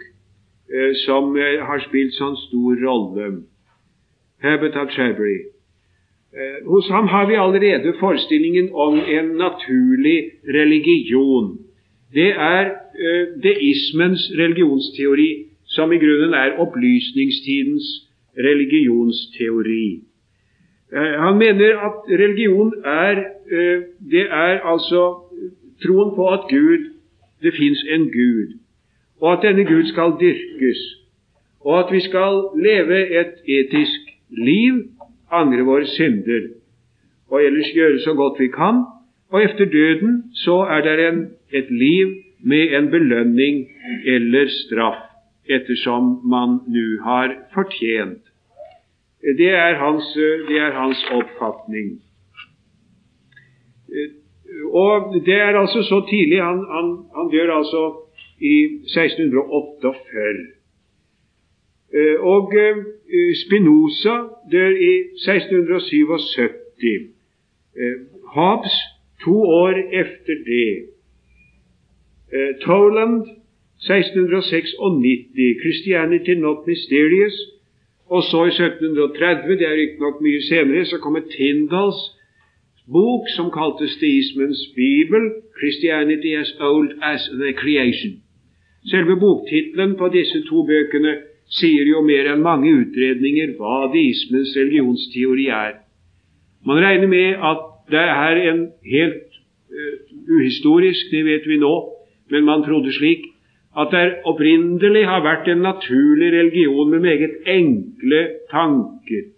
som 1.06 1.32
har 1.36 1.80
spilt 1.80 2.12
sånn 2.12 2.36
stor 2.36 2.76
rolle. 2.84 3.42
Herbert 4.44 4.76
of 4.76 4.92
Cherbury. 4.92 5.48
Eh, 6.34 6.66
hos 6.66 6.88
ham 6.88 7.06
har 7.06 7.26
vi 7.26 7.34
allerede 7.34 7.94
forestillingen 8.00 8.68
om 8.72 8.94
en 8.94 9.24
naturlig 9.24 10.18
religion. 10.44 11.58
Det 12.14 12.30
er 12.30 12.64
uh, 13.04 13.42
deismens 13.42 14.32
religionsteori, 14.38 15.44
som 15.64 15.92
i 15.92 15.98
grunnen 15.98 16.34
er 16.34 16.58
opplysningstidens 16.58 17.86
religionsteori. 18.38 20.00
Uh, 20.92 21.14
han 21.24 21.38
mener 21.38 21.78
at 21.88 21.98
religion 22.22 22.74
er 22.84 23.14
Det 24.10 24.26
er 24.30 24.60
altså 24.72 25.02
troen 25.82 26.14
på 26.14 26.28
at 26.28 26.40
Gud 26.50 26.82
det 27.42 27.52
fins 27.54 27.84
en 27.94 28.04
Gud, 28.12 28.58
og 29.20 29.32
at 29.32 29.42
denne 29.42 29.64
Gud 29.64 29.84
skal 29.84 30.12
dyrkes, 30.20 30.80
og 31.60 31.78
at 31.78 31.94
vi 31.94 32.00
skal 32.00 32.34
leve 32.54 33.20
et 33.20 33.34
etisk 33.58 34.00
liv 34.30 34.74
angre 35.30 35.64
våre 35.66 35.86
synder 35.86 36.48
og 37.30 37.44
ellers 37.44 37.70
gjøre 37.74 38.00
så 38.04 38.14
godt 38.14 38.40
vi 38.40 38.48
kan. 38.48 38.84
Og 39.30 39.44
efter 39.44 39.64
døden 39.64 40.22
så 40.34 40.56
er 40.74 40.80
det 40.82 41.08
en, 41.08 41.20
et 41.52 41.70
liv 41.70 42.14
med 42.42 42.74
en 42.78 42.90
belønning 42.90 43.68
eller 44.06 44.48
straff 44.48 45.06
ettersom 45.50 46.20
man 46.30 46.60
nå 46.74 46.86
har 47.04 47.34
fortjent. 47.54 48.22
Det 49.38 49.50
er 49.50 49.74
hans, 49.74 50.06
det 50.48 50.58
er 50.58 50.72
hans 50.72 51.04
oppfatning. 51.10 52.00
Og 54.72 55.14
det 55.26 55.34
er 55.34 55.58
altså 55.58 55.82
så 55.82 56.06
tidlig 56.10 56.42
Han, 56.42 56.58
han, 56.74 56.86
han 57.16 57.30
dør 57.30 57.52
altså 57.54 57.82
i 58.40 58.56
1648. 58.64 60.59
Og 62.18 62.52
Spinoza 63.44 64.16
dør 64.52 64.68
i 64.68 64.94
1677. 65.26 67.10
Hobbes 68.34 68.76
to 69.24 69.36
år 69.42 69.74
efter 70.02 70.34
det. 70.50 70.70
Toland 72.62 73.14
1696 73.80 74.74
'Christianity 75.62 76.34
Not 76.44 76.58
Mysterious'. 76.68 77.40
Og 78.14 78.22
så 78.22 78.44
i 78.44 78.48
1730, 78.48 79.58
det 79.58 79.66
er 79.66 79.80
riktignok 79.82 80.16
mye 80.20 80.42
senere, 80.42 80.84
så 80.84 80.96
kommer 80.98 81.20
Tindals 81.36 82.00
bok 82.92 83.24
som 83.36 83.46
kaltes 83.58 83.94
Deismens 84.02 84.60
bibel, 84.80 85.22
'Christianity 85.58 86.30
as 86.42 86.50
Old 86.60 86.90
as 87.02 87.22
the 87.42 87.50
Creation'. 87.60 88.16
Selve 88.90 89.14
boktittelen 89.20 89.96
på 89.96 90.08
disse 90.08 90.38
to 90.48 90.66
bøkene 90.66 91.12
sier 91.50 91.88
jo 91.88 92.02
mer 92.06 92.30
enn 92.30 92.44
mange 92.44 92.70
utredninger 92.84 93.56
hva 93.58 93.88
deismens 93.92 94.54
religionsteori 94.56 95.48
er. 95.54 95.80
Man 96.66 96.82
regner 96.82 97.10
med 97.10 97.42
at 97.50 97.66
det 97.90 98.06
er 98.06 98.42
en 98.52 98.60
helt 98.86 99.38
uh, 99.72 99.96
uhistorisk, 100.30 101.10
det 101.10 101.24
vet 101.26 101.48
vi 101.48 101.58
nå, 101.58 101.74
men 102.30 102.46
man 102.46 102.62
trodde 102.66 102.92
slik 102.94 103.26
at 103.78 103.92
det 103.94 104.20
opprinnelig 104.26 105.04
har 105.06 105.22
vært 105.22 105.48
en 105.48 105.62
naturlig 105.62 106.32
religion 106.34 106.90
med 106.90 107.04
meget 107.04 107.36
enkle 107.46 108.22
tanker. 108.50 109.28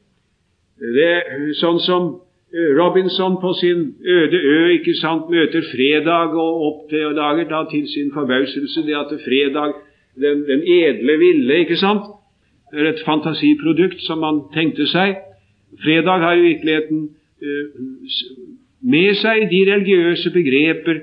Det, 0.80 1.10
er 1.20 1.50
sånn 1.60 1.78
som 1.84 2.06
eh, 2.50 2.70
Robinson 2.78 3.36
på 3.42 3.52
sin 3.60 3.84
øde 4.00 4.40
ø 4.40 4.56
ikke 4.78 4.96
sant, 4.98 5.28
møter 5.30 5.62
fredag 5.68 6.32
og 6.32 6.64
oppdager 6.68 7.44
da 7.50 7.64
til 7.70 7.84
sin 7.92 8.10
forbauselse 8.14 8.86
det 8.88 8.96
at 8.98 9.12
fredag, 9.26 9.76
den, 10.20 10.42
den 10.48 10.62
edle 10.68 11.18
ville, 11.18 11.62
ikke 11.64 11.78
sant, 11.80 12.08
det 12.72 12.80
er 12.80 12.92
et 12.92 13.04
fantasiprodukt 13.04 14.00
som 14.06 14.22
man 14.24 14.42
tenkte 14.54 14.86
seg. 14.88 15.18
Fredag 15.84 16.24
har 16.24 16.36
i 16.36 16.46
virkeligheten 16.46 17.04
uh, 17.44 17.64
med 18.82 19.16
seg 19.20 19.48
de 19.50 19.62
religiøse 19.68 20.32
begreper 20.34 21.02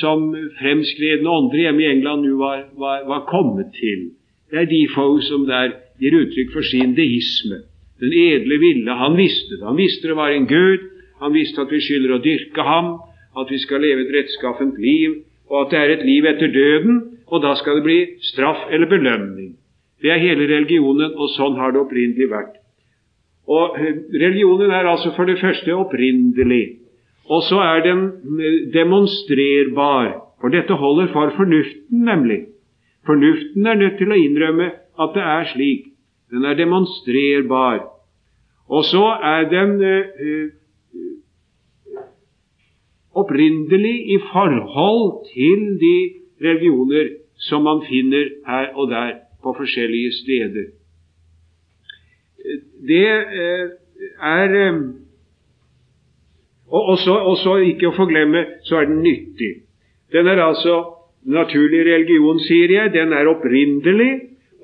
som 0.00 0.30
fremskredne 0.58 1.30
ånder 1.30 1.66
hjemme 1.66 1.84
i 1.84 1.90
England 1.90 2.24
nå 2.24 2.36
var, 2.40 2.62
var, 2.80 3.02
var, 3.08 3.24
kommet 3.28 3.74
til. 3.76 4.10
Det 4.50 4.62
er 4.62 4.70
Defoe 4.70 5.20
som 5.24 5.44
der 5.48 5.74
gir 6.00 6.16
uttrykk 6.16 6.54
for 6.54 6.64
sin 6.64 6.94
deisme. 6.96 7.62
Den 8.00 8.12
edle 8.12 8.58
ville. 8.60 8.92
Han 8.96 9.16
visste 9.16 9.56
det. 9.56 9.64
Han 9.64 9.76
visste 9.76 10.08
det 10.08 10.16
var 10.16 10.32
en 10.32 10.48
Gud. 10.48 10.88
Han 11.20 11.34
visste 11.34 11.62
at 11.64 11.72
vi 11.72 11.80
skylder 11.80 12.16
å 12.16 12.22
dyrke 12.24 12.64
ham, 12.64 12.96
at 13.36 13.52
vi 13.52 13.58
skal 13.60 13.84
leve 13.84 14.04
et 14.04 14.14
rettskaffent 14.16 14.76
liv, 14.80 15.22
og 15.48 15.62
at 15.62 15.72
det 15.72 15.78
er 15.80 15.92
et 15.94 16.04
liv 16.04 16.26
etter 16.28 16.52
døden, 16.52 16.98
og 17.26 17.42
da 17.42 17.54
skal 17.58 17.78
det 17.78 17.86
bli 17.86 17.98
straff 18.22 18.68
eller 18.70 18.86
belønning. 18.90 19.56
Det 20.02 20.12
er 20.12 20.22
hele 20.22 20.46
religionen, 20.50 21.14
og 21.16 21.30
sånn 21.34 21.56
har 21.58 21.72
det 21.72 21.80
opprinnelig 21.82 22.28
vært. 22.30 22.58
Og 23.46 23.78
eh, 23.78 24.02
Religionen 24.20 24.70
er 24.74 24.88
altså 24.90 25.12
for 25.16 25.28
det 25.28 25.38
første 25.40 25.74
opprinnelig. 25.74 26.78
Og 27.30 27.42
så 27.48 27.58
er 27.62 27.82
den 27.86 28.04
eh, 28.38 28.58
demonstrerbar, 28.74 30.12
for 30.40 30.52
dette 30.54 30.76
holder 30.78 31.10
for 31.14 31.32
fornuften, 31.38 32.04
nemlig. 32.06 32.44
Fornuften 33.06 33.66
er 33.66 33.80
nødt 33.80 33.98
til 33.98 34.12
å 34.12 34.18
innrømme 34.20 34.70
at 35.00 35.14
det 35.14 35.24
er 35.24 35.50
slik. 35.54 35.90
Den 36.30 36.44
er 36.44 36.58
demonstrerbar. 36.58 37.84
Og 38.66 38.82
så 38.84 39.04
er 39.22 39.44
den 39.46 39.76
uh, 39.78 40.48
opprinnelig 43.14 43.94
i 44.14 44.18
forhold 44.32 45.22
til 45.30 45.60
de 45.78 45.96
religioner 46.42 47.14
som 47.48 47.64
man 47.64 47.82
finner 47.88 48.30
her 48.46 48.72
og 48.74 48.90
der 48.90 49.12
på 49.42 49.54
forskjellige 49.56 50.12
steder. 50.12 50.70
Det 52.86 53.06
uh, 53.06 53.70
er 54.22 54.54
uh, 54.72 54.80
og 56.68 56.82
også, 56.92 57.14
også, 57.14 57.56
ikke 57.70 57.90
å 57.90 57.96
forglemme, 57.96 58.42
så 58.66 58.80
er 58.80 58.88
den 58.90 59.02
nyttig. 59.04 59.52
Den 60.12 60.26
er 60.26 60.42
altså 60.42 60.80
naturlig 61.26 61.84
religion, 61.86 62.40
sier 62.42 62.72
jeg. 62.72 62.92
Den 62.94 63.14
er 63.14 63.30
opprinnelig, 63.30 64.10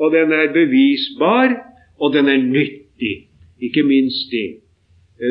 og 0.00 0.10
den 0.14 0.34
er 0.34 0.50
bevisbar, 0.54 1.54
og 2.02 2.14
den 2.14 2.30
er 2.30 2.42
nyttig. 2.42 3.14
Ikke 3.62 3.86
minst 3.86 4.34
det. 4.34 4.58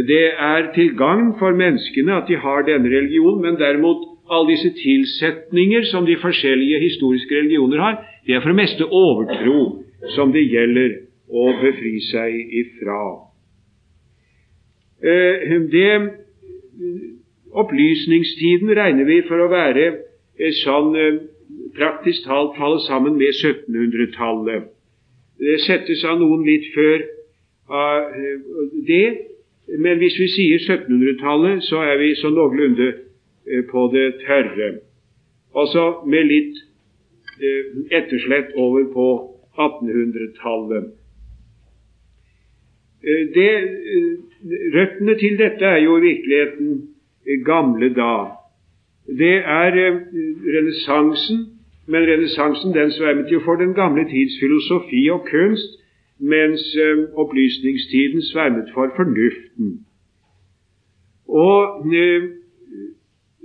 Det 0.08 0.24
er 0.40 0.70
til 0.76 0.94
gagn 0.96 1.34
for 1.40 1.52
menneskene 1.58 2.16
at 2.22 2.30
de 2.32 2.38
har 2.40 2.64
denne 2.64 2.88
religionen, 2.88 3.42
men 3.44 3.60
derimot 3.60 4.06
alle 4.32 4.54
disse 4.54 4.72
tilsetninger 4.78 5.84
som 5.92 6.06
de 6.06 6.16
forskjellige 6.22 6.80
historiske 6.80 7.36
religioner 7.36 7.80
har, 7.84 7.98
det 8.26 8.36
er 8.36 8.42
for 8.42 8.54
det 8.54 8.62
meste 8.62 8.88
overtro 8.88 9.84
som 10.16 10.32
det 10.32 10.46
gjelder 10.48 10.96
å 11.32 11.52
befri 11.62 11.98
seg 12.12 12.56
ifra. 12.64 13.02
Eh, 15.04 15.56
det 15.72 15.94
Opplysningstiden 17.52 18.70
regner 18.72 19.04
vi 19.04 19.18
for 19.28 19.44
å 19.44 19.50
være 19.52 19.88
eh, 20.40 20.54
sånn 20.62 20.96
eh, 20.96 21.18
praktisk 21.76 22.24
talt 22.24 22.56
falle 22.56 22.80
sammen 22.86 23.18
med 23.20 23.36
1700-tallet. 23.36 24.70
Det 25.42 25.58
settes 25.66 26.06
av 26.08 26.22
noen 26.22 26.46
litt 26.48 26.70
før 26.72 27.04
av 27.72 28.16
det, 28.88 29.06
men 29.84 30.00
hvis 30.00 30.16
vi 30.20 30.28
sier 30.32 30.64
1700-tallet, 30.64 31.64
så 31.68 31.82
er 31.84 32.00
vi 32.00 32.14
så 32.20 32.32
noenlunde 32.32 32.92
på 33.72 33.90
det 33.94 34.08
tørre. 34.26 34.70
Altså 35.56 35.86
med 36.08 36.30
litt 36.30 36.60
uh, 37.42 37.64
etterslett 37.92 38.56
over 38.56 38.88
på 38.94 39.08
1800-tallet. 39.60 40.92
Røttene 44.76 45.16
til 45.18 45.38
dette 45.40 45.66
er 45.66 45.82
jo 45.84 45.98
i 45.98 46.06
virkeligheten 46.06 46.76
gamle 47.46 47.90
da. 47.96 48.14
Det 49.08 49.38
er 49.46 49.78
eh, 49.86 49.96
renessansen, 50.56 51.38
men 51.88 52.02
renessansen 52.04 52.74
den 52.74 52.92
svermet 52.92 53.32
jo 53.32 53.42
for 53.46 53.56
den 53.56 53.74
gamle 53.74 54.06
tids 54.10 54.40
filosofi 54.40 55.10
og 55.10 55.26
kunst, 55.32 55.80
mens 56.20 56.76
eh, 56.76 57.10
opplysningstiden 57.14 58.22
svermet 58.32 58.70
for 58.74 58.94
fornuften. 58.96 59.86
Og 61.28 61.94
eh, 61.96 62.30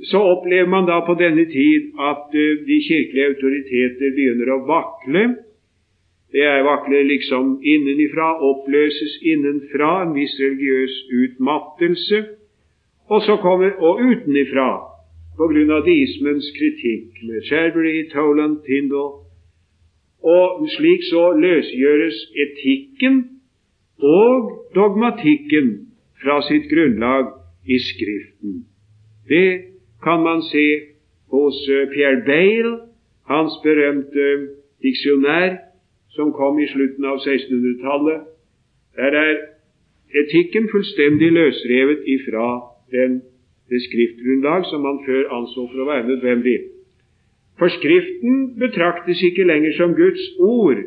så 0.05 0.19
opplever 0.19 0.69
man 0.69 0.87
da 0.87 1.01
på 1.07 1.15
denne 1.17 1.47
tid 1.49 1.93
at 1.99 2.33
de 2.69 2.79
kirkelige 2.89 3.29
autoriteter 3.33 4.13
begynner 4.17 4.53
å 4.53 4.63
vakle. 4.69 5.23
Det 6.33 6.43
er 6.45 6.67
vakler 6.67 7.07
liksom 7.09 7.55
innenifra, 7.65 8.35
oppløses 8.45 9.15
innenfra, 9.25 10.03
en 10.05 10.13
viss 10.17 10.35
religiøs 10.41 10.97
utmattelse. 11.23 12.19
Og 13.09 13.23
så 13.23 13.39
kommer 13.41 13.79
og 13.81 14.03
utenifra, 14.03 14.69
på 15.39 15.49
grunn 15.49 15.71
av 15.73 15.87
deismens 15.87 16.49
kritikk 16.59 17.23
med 17.29 17.47
Cherbury, 17.49 18.09
Toland, 18.13 18.59
Tindal. 18.67 19.23
Og 20.27 20.67
slik 20.75 21.05
så 21.09 21.31
løsgjøres 21.39 22.19
etikken 22.45 23.23
og 24.03 24.51
dogmatikken 24.75 25.73
fra 26.21 26.41
sitt 26.45 26.69
grunnlag 26.73 27.33
i 27.69 27.79
Skriften. 27.81 28.65
Det 29.29 29.76
kan 30.07 30.23
man 30.23 30.43
se 30.53 30.67
hos 31.35 31.57
eh, 31.69 31.89
Pierre 31.93 32.23
Bale, 32.27 32.73
hans 33.33 33.53
berømte 33.65 34.27
diksjonær, 34.83 35.57
som 36.17 36.33
kom 36.33 36.59
i 36.63 36.69
slutten 36.71 37.05
av 37.11 37.19
1600-tallet. 37.19 38.21
Der 38.97 39.17
er 39.25 39.33
etikken 40.21 40.69
fullstendig 40.73 41.33
løsrevet 41.39 42.07
ifra 42.17 42.47
den, 42.95 43.19
det 43.71 43.83
skriftgrunnlag 43.89 44.69
som 44.71 44.87
man 44.87 45.03
før 45.07 45.27
anså 45.41 45.67
for 45.73 45.83
å 45.83 45.91
være 45.91 46.07
nødvendig. 46.13 46.59
For 47.59 47.73
Skriften 47.73 48.55
betraktes 48.61 49.23
ikke 49.27 49.49
lenger 49.49 49.75
som 49.81 49.97
Guds 49.99 50.23
ord 50.39 50.85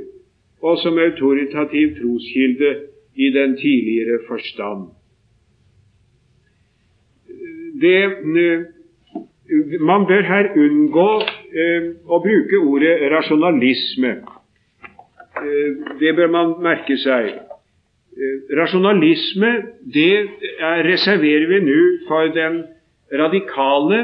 og 0.61 0.79
som 0.79 0.97
autoritativ 1.01 1.95
troskilde 1.99 2.71
i 3.15 3.29
den 3.35 3.57
tidligere 3.59 4.19
forstand. 4.27 4.89
Det, 7.83 7.99
man 9.79 10.05
bør 10.07 10.21
her 10.21 10.51
unngå 10.55 11.09
eh, 11.53 11.87
å 12.05 12.19
bruke 12.21 12.59
ordet 12.61 13.07
rasjonalisme. 13.13 14.11
Eh, 15.37 15.99
det 15.99 16.15
bør 16.15 16.31
man 16.31 16.55
merke 16.63 16.97
seg. 16.97 17.31
Eh, 18.19 18.37
rasjonalisme 18.59 19.51
det 19.93 20.13
reserverer 20.87 21.47
vi 21.51 21.59
nå 21.65 21.81
for 22.07 22.31
den 22.35 22.63
radikale 23.21 23.99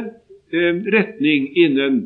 eh, 0.52 0.84
retning 0.98 1.50
innen 1.56 2.06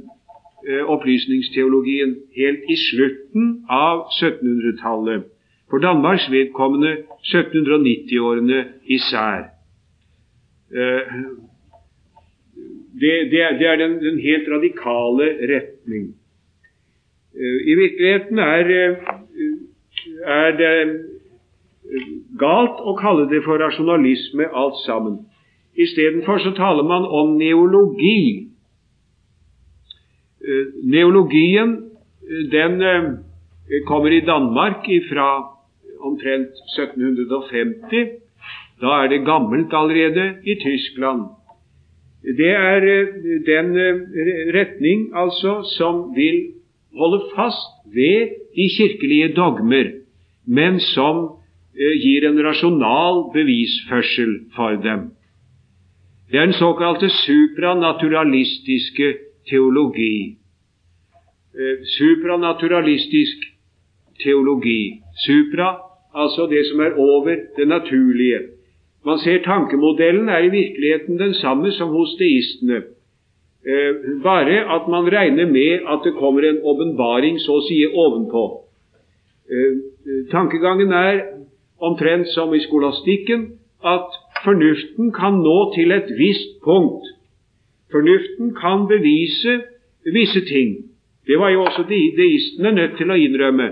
opplysningsteologien 0.92 2.18
helt 2.36 2.66
i 2.68 2.76
slutten 2.76 3.46
av 3.72 4.10
1700-tallet. 4.12 5.24
For 5.72 5.80
Danmarks 5.80 6.26
vedkommende 6.34 7.06
1790-årene 7.24 8.60
især. 8.92 9.46
Det, 13.00 13.14
det, 13.32 13.44
det 13.60 13.68
er 13.68 13.78
den, 13.80 14.00
den 14.04 14.20
helt 14.20 14.48
radikale 14.52 15.30
retning. 15.52 16.10
I 17.40 17.76
virkeligheten 17.76 18.40
er, 18.40 18.72
er 20.26 20.56
det 20.60 20.74
galt 22.40 22.82
å 22.84 22.96
kalle 23.00 23.28
det 23.32 23.44
for 23.46 23.62
rasjonalisme 23.62 24.50
alt 24.52 24.82
sammen. 24.84 25.22
Istedenfor 25.80 26.42
så 26.44 26.52
taler 26.58 26.84
man 26.84 27.06
om 27.06 27.38
neologi. 27.40 28.50
Neologien 30.84 31.78
den 32.52 32.82
kommer 33.88 34.12
i 34.12 34.26
Danmark 34.26 34.90
fra 35.10 35.30
omtrent 36.04 36.60
1750. 36.76 38.16
Da 38.82 39.04
er 39.04 39.12
det 39.12 39.26
gammelt 39.28 39.74
allerede 39.76 40.34
i 40.44 40.56
Tyskland. 40.60 41.39
Det 42.24 42.52
er 42.52 42.80
den 43.48 43.76
retning 44.56 45.10
altså 45.16 45.64
som 45.78 46.16
vil 46.16 46.52
holde 46.98 47.24
fast 47.36 47.72
ved 47.96 48.30
de 48.56 48.70
kirkelige 48.78 49.34
dogmer, 49.36 49.92
men 50.48 50.80
som 50.80 51.30
gir 52.04 52.28
en 52.28 52.44
rasjonal 52.44 53.24
bevisførsel 53.34 54.40
for 54.56 54.70
dem. 54.84 55.00
Det 56.32 56.40
er 56.40 56.46
den 56.46 56.54
såkalte 56.54 57.10
supranaturalistiske 57.10 59.14
teologi. 59.50 60.38
Supranaturalistisk 61.98 63.38
teologi. 64.24 65.02
Supra, 65.26 65.78
altså 66.16 66.48
det 66.52 66.66
som 66.70 66.80
er 66.80 66.94
over 66.98 67.36
det 67.58 67.68
naturlige. 67.68 68.40
Man 69.06 69.20
ser 69.20 69.44
tankemodellen 69.44 70.30
er 70.30 70.44
i 70.44 70.50
virkeligheten 70.50 71.20
den 71.20 71.34
samme 71.34 71.72
som 71.72 71.90
hos 71.90 72.16
deistene. 72.20 72.84
Eh, 73.66 73.96
bare 74.24 74.58
at 74.76 74.88
man 74.88 75.08
regner 75.12 75.46
med 75.46 75.86
at 75.88 76.04
det 76.04 76.14
kommer 76.20 76.44
en 76.48 76.60
åpenbaring 76.64 77.40
så 77.40 77.60
å 77.60 77.66
si 77.68 77.80
ovenpå. 77.88 78.44
Eh, 79.52 79.80
tankegangen 80.32 80.92
er 80.92 81.22
omtrent 81.80 82.28
som 82.36 82.54
i 82.54 82.60
skolastikken, 82.64 83.48
at 83.84 84.16
fornuften 84.44 85.12
kan 85.16 85.40
nå 85.44 85.58
til 85.76 85.92
et 85.92 86.12
visst 86.20 86.60
punkt. 86.64 87.08
Fornuften 87.92 88.56
kan 88.56 88.88
bevise 88.88 89.62
visse 90.14 90.46
ting. 90.46 90.76
Det 91.28 91.40
var 91.40 91.50
jo 91.50 91.64
også 91.64 91.86
deistene 91.90 92.72
nødt 92.72 92.98
til 92.98 93.12
å 93.12 93.20
innrømme. 93.20 93.70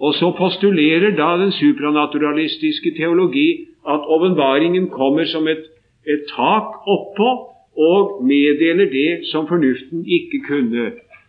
Og 0.00 0.14
så 0.14 0.30
postulerer 0.38 1.10
da 1.18 1.30
den 1.42 1.52
supranaturalistiske 1.52 2.94
teologi 2.96 3.66
at 3.88 4.06
åpenbaringen 4.14 4.90
kommer 4.90 5.24
som 5.24 5.48
et, 5.48 5.64
et, 6.06 6.22
tak 6.36 6.86
oppå 6.86 7.30
og 7.78 8.24
meddeler 8.26 8.86
det 8.90 9.26
som 9.30 9.48
fornuften 9.48 10.04
ikke 10.06 10.40
kunne, 10.48 10.86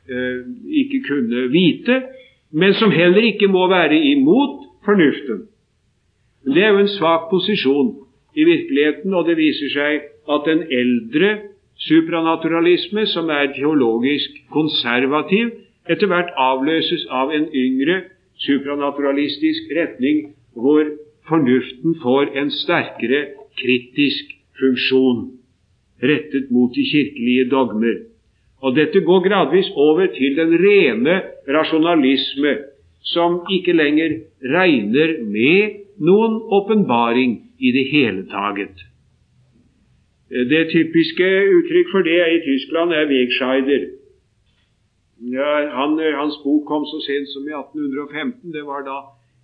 eh, 0.09 0.39
ikke 0.81 1.01
kunne 1.07 1.47
vite, 1.51 2.01
men 2.51 2.73
som 2.73 2.91
heller 2.91 3.21
ikke 3.21 3.47
må 3.47 3.67
være 3.67 3.97
imot 3.97 4.59
fornuften. 4.85 5.47
Det 6.45 6.63
er 6.63 6.69
jo 6.69 6.79
en 6.79 6.95
svak 6.97 7.29
posisjon 7.29 7.95
i 8.35 8.43
virkeligheten, 8.43 9.13
og 9.13 9.25
det 9.27 9.37
viser 9.37 9.69
seg 9.73 10.01
at 10.29 10.45
den 10.45 10.63
eldre 10.71 11.37
supranaturalisme, 11.79 13.05
som 13.05 13.29
er 13.29 13.53
teologisk 13.55 14.29
konservativ, 14.51 15.51
etter 15.89 16.07
hvert 16.07 16.33
avløses 16.37 17.05
av 17.09 17.33
en 17.33 17.47
yngre 17.53 18.01
supranaturalistisk 18.45 19.71
retning, 19.75 20.33
hvor 20.55 20.83
fornuften 21.27 21.95
får 22.03 22.31
en 22.39 22.51
sterkere 22.51 23.25
kritisk 23.59 24.31
funksjon 24.59 25.25
rettet 26.03 26.51
mot 26.51 26.71
de 26.75 26.85
kirkelige 26.91 27.49
dogmer. 27.51 27.97
Og 28.63 28.75
Dette 28.75 28.99
går 29.03 29.23
gradvis 29.27 29.69
over 29.75 30.07
til 30.15 30.35
den 30.35 30.55
rene 30.59 31.21
rasjonalisme, 31.47 32.57
som 33.03 33.39
ikke 33.51 33.73
lenger 33.73 34.19
regner 34.43 35.15
med 35.23 35.79
noen 36.03 36.39
åpenbaring 36.57 37.37
i 37.59 37.71
det 37.75 37.85
hele 37.91 38.25
taget. 38.31 38.75
Det 40.29 40.65
typiske 40.71 41.29
uttrykk 41.57 41.87
for 41.91 42.05
det 42.05 42.19
i 42.35 42.41
Tyskland 42.45 42.93
er 42.93 43.07
Wegscheider. 43.09 43.87
Ja, 45.19 45.51
han, 45.75 45.99
hans 46.15 46.37
bok 46.43 46.67
kom 46.67 46.85
så 46.87 46.99
sent 47.03 47.27
som 47.33 47.47
i 47.47 47.55
1815. 47.55 48.53
Det 48.53 48.63
var 48.63 48.85
da 48.87 48.99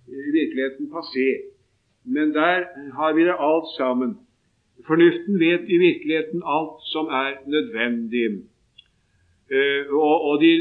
i 0.08 0.32
virkeligheten 0.32 0.88
passé. 0.88 1.28
Men 2.04 2.32
der 2.32 2.64
har 2.98 3.12
vi 3.12 3.24
det 3.24 3.36
alt 3.38 3.68
sammen. 3.76 4.16
Fornuften 4.86 5.40
vet 5.40 5.68
i 5.68 5.78
virkeligheten 5.78 6.42
alt 6.44 6.80
som 6.92 7.06
er 7.06 7.32
nødvendig. 7.46 8.26
Eh, 9.50 9.94
og, 9.94 10.20
og 10.28 10.40
de 10.40 10.52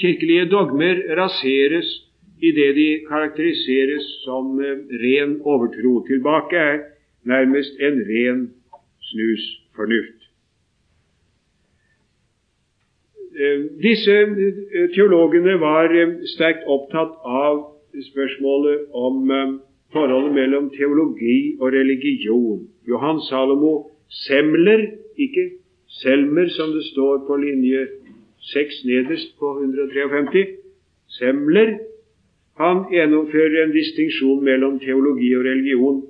kirkelige 0.00 0.50
dogmer 0.50 0.94
raseres 1.20 1.88
i 2.42 2.50
det 2.52 2.74
de 2.76 3.00
karakteriseres 3.08 4.04
som 4.24 4.60
eh, 4.60 4.78
ren 5.04 5.40
overtro. 5.42 6.06
Tilbake 6.06 6.56
er 6.56 6.78
nærmest 7.24 7.72
en 7.80 8.00
ren 8.10 8.50
snusfornuft. 9.10 10.18
Eh, 10.18 10.24
disse 13.82 14.14
eh, 14.14 14.88
teologene 14.94 15.56
var 15.60 15.90
sterkt 16.34 16.66
opptatt 16.70 17.16
av 17.24 17.62
spørsmålet 18.10 18.90
om 18.94 19.26
forholdet 19.94 20.34
mellom 20.34 20.70
teologi 20.74 21.56
og 21.60 21.72
religion. 21.74 22.64
Johan 22.86 23.20
Salomo 23.28 23.90
Semler, 24.26 24.86
ikke 25.18 25.50
Selmer 26.02 26.48
som 26.50 26.72
det 26.74 26.82
står 26.90 27.22
på 27.26 27.36
linje 27.38 27.86
6 28.52 28.80
nederst 28.88 29.36
på 29.38 29.52
153, 29.62 30.46
Semler 31.18 31.76
han 32.58 32.84
gjennomfører 32.90 33.64
en 33.64 33.74
distinksjon 33.74 34.42
mellom 34.46 34.78
teologi 34.82 35.32
og 35.34 35.46
religion 35.46 36.02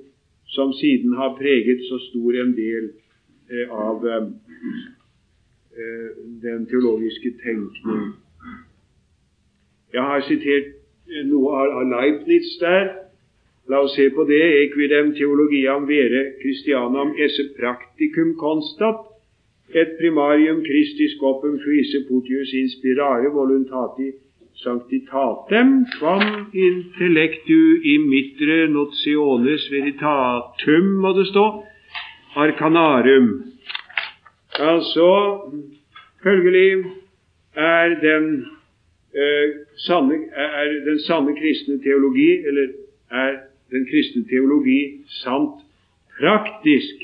som 0.55 0.73
siden 0.77 1.15
har 1.17 1.33
preget 1.39 1.81
så 1.89 1.97
stor 2.09 2.37
en 2.41 2.53
del 2.57 2.91
eh, 3.49 3.71
av 3.71 4.05
eh, 4.05 4.27
eh, 4.27 4.83
den 6.41 6.65
teologiske 6.71 7.31
tenkning. 7.43 8.13
Jeg 9.93 10.03
har 10.03 10.21
sitert 10.27 10.71
noe 11.29 11.55
av 11.55 11.83
Leibniz 11.91 12.55
der. 12.61 12.91
La 13.69 13.81
oss 13.81 13.95
se 13.97 14.09
på 14.13 14.25
det. 14.29 14.43
Equidem 14.65 15.13
teologiam 15.17 15.87
vere 15.89 16.35
Christianam 16.41 17.15
esse 17.17 17.47
practicum 17.57 18.35
constat, 18.39 19.01
et 19.73 19.95
primarium 19.99 20.61
Christi 20.65 21.09
scopum 21.15 21.57
fuisse 21.63 22.03
potius 22.07 22.53
inspirare 22.53 23.31
voluntati 23.33 24.11
sanctitatem 24.63 25.85
quam 25.97 26.21
intellectu 26.53 27.61
imitre 27.95 28.67
notiones 28.71 29.65
veritatum, 29.71 30.85
må 31.01 31.11
det 31.17 31.27
stå, 31.31 31.45
arcanarum. 32.35 33.54
Altså 34.59 35.39
følgelig 36.23 36.85
er 37.55 37.87
den, 38.01 38.45
eh, 39.15 39.49
sanne, 39.77 40.15
er 40.35 40.67
den 40.85 40.99
sanne 40.99 41.35
kristne 41.39 41.83
teologi, 41.83 42.31
eller 42.47 42.67
er 43.11 43.37
den 43.71 43.87
kristne 43.91 44.25
teologi 44.29 45.03
sant 45.23 45.59
praktisk. 46.19 46.95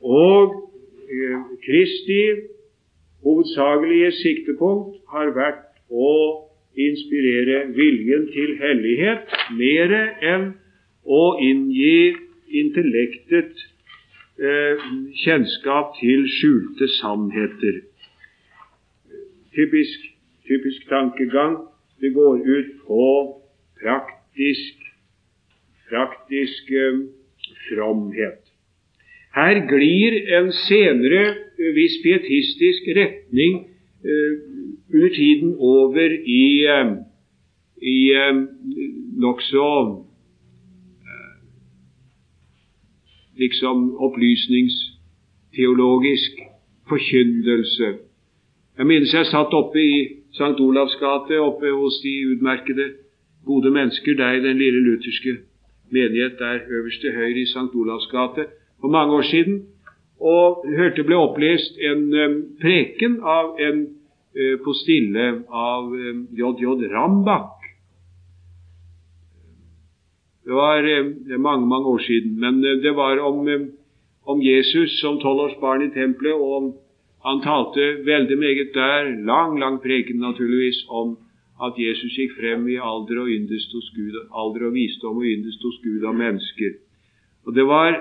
Og 0.00 0.70
eh, 1.10 1.38
Kristi 1.66 2.22
hovedsagelige 3.22 4.12
siktepunkt 4.12 4.96
har 5.12 5.30
vært 5.36 5.66
å 5.90 6.12
inspirere 6.74 7.66
viljen 7.76 8.26
til 8.34 8.56
hellighet 8.58 9.34
mer 9.58 9.94
enn 10.32 10.52
å 11.04 11.24
inngi 11.42 12.16
intellektet 12.62 13.69
eh, 14.40 14.84
kjennskap 15.24 15.96
til 16.00 16.26
skjulte 16.36 16.88
sannheter. 16.98 17.82
Typisk, 19.54 20.06
typisk 20.48 20.88
tankegang. 20.88 21.56
Det 22.00 22.14
går 22.14 22.36
ut 22.56 22.70
på 22.86 23.06
praktisk, 23.82 24.76
praktisk 25.90 26.70
eh, 26.70 27.02
fromhet. 27.68 28.50
Her 29.34 29.60
glir 29.68 30.16
en 30.38 30.52
senere 30.66 31.22
eh, 31.30 31.74
viss 31.76 32.00
pietistisk 32.02 32.88
retning 32.96 33.60
eh, 34.04 34.32
under 34.94 35.08
tiden 35.14 35.54
over 35.58 36.10
i, 36.26 36.66
eh, 36.66 36.94
i 37.82 37.98
eh, 38.10 38.40
nokså 39.22 39.68
eh, 41.06 41.36
liksom 43.40 43.76
opplysningsteologisk 44.06 46.32
forkyndelse. 46.88 47.88
Jeg 48.78 48.86
minnes 48.86 49.14
jeg 49.14 49.26
satt 49.26 49.54
oppe 49.54 49.80
i 49.80 50.08
St. 50.32 50.60
Olavs 50.60 50.96
gate, 51.00 51.40
oppe 51.40 51.70
hos 51.74 52.00
de 52.04 52.26
utmerkede 52.32 52.92
gode 53.46 53.70
mennesker 53.70 54.14
der 54.16 54.32
i 54.32 54.44
den 54.44 54.58
lille 54.58 54.80
lutherske 54.86 55.36
menighet 55.90 56.32
der 56.38 56.58
øverst 56.70 57.00
til 57.00 57.12
høyre 57.12 57.40
i 57.40 57.46
St. 57.46 57.74
Olavs 57.74 58.06
gate 58.06 58.46
for 58.80 58.88
mange 58.88 59.14
år 59.14 59.22
siden, 59.22 59.66
og 60.20 60.66
hørte 60.76 61.04
ble 61.04 61.16
opplest 61.16 61.78
en 61.90 62.14
um, 62.24 62.42
preken 62.60 63.20
av 63.24 63.56
en 63.60 63.86
postille 64.64 65.42
av 65.50 65.94
J.J. 66.38 66.64
Rambach. 66.92 67.59
Det 70.50 70.56
var 70.58 70.82
mange, 71.38 71.66
mange 71.70 71.86
år 71.86 72.00
siden, 72.02 72.40
men 72.42 72.62
det 72.82 72.90
var 72.96 73.20
om, 73.22 73.46
om 74.26 74.38
Jesus 74.42 74.96
som 75.00 75.20
tolvårsbarn 75.22 75.84
i 75.84 75.92
tempelet, 75.94 76.34
og 76.34 76.72
han 77.22 77.42
talte 77.44 77.84
veldig 78.12 78.38
meget 78.38 78.72
der, 78.74 79.10
lang, 79.30 79.60
lang 79.62 79.76
preken 79.82 80.18
naturligvis, 80.18 80.80
om 80.88 81.18
at 81.66 81.78
Jesus 81.78 82.16
gikk 82.18 82.32
frem 82.40 82.64
i 82.72 82.80
alder 82.80 83.20
og 83.22 83.28
yndest 83.30 83.70
hos 83.76 83.90
Gud, 83.94 84.16
alder 84.40 84.66
og 84.68 84.74
visdom 84.74 85.20
og 85.20 85.28
yndest 85.28 85.62
hos 85.62 85.76
Gud 85.84 86.06
av 86.08 86.16
mennesker. 86.18 86.72
Og 87.46 87.54
Det 87.54 87.66
var 87.66 87.98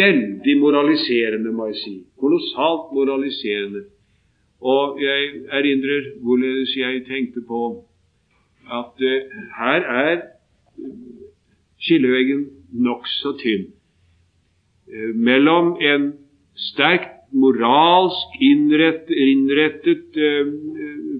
veldig 0.00 0.54
moraliserende, 0.60 1.52
må 1.52 1.66
jeg 1.66 1.78
si. 1.82 1.94
Kolossalt 2.20 2.94
moraliserende. 2.96 3.82
Og 4.60 5.02
jeg 5.02 5.42
erindrer 5.52 6.08
hvorledes 6.22 6.72
jeg 6.76 7.04
tenkte 7.10 7.44
på 7.48 7.62
at 8.72 9.04
uh, 9.04 9.36
her 9.58 9.84
er 10.00 10.16
skilleveggen 11.82 12.46
nokså 12.86 13.36
tynn 13.42 13.66
uh, 13.70 15.12
mellom 15.14 15.74
en 15.80 16.12
sterkt 16.56 17.12
moralsk 17.36 18.38
innrettet, 18.40 19.10
innrettet 19.10 20.16
uh, 20.16 20.52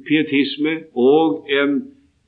pietisme 0.07 0.79
og 0.95 1.51
en 1.51 1.81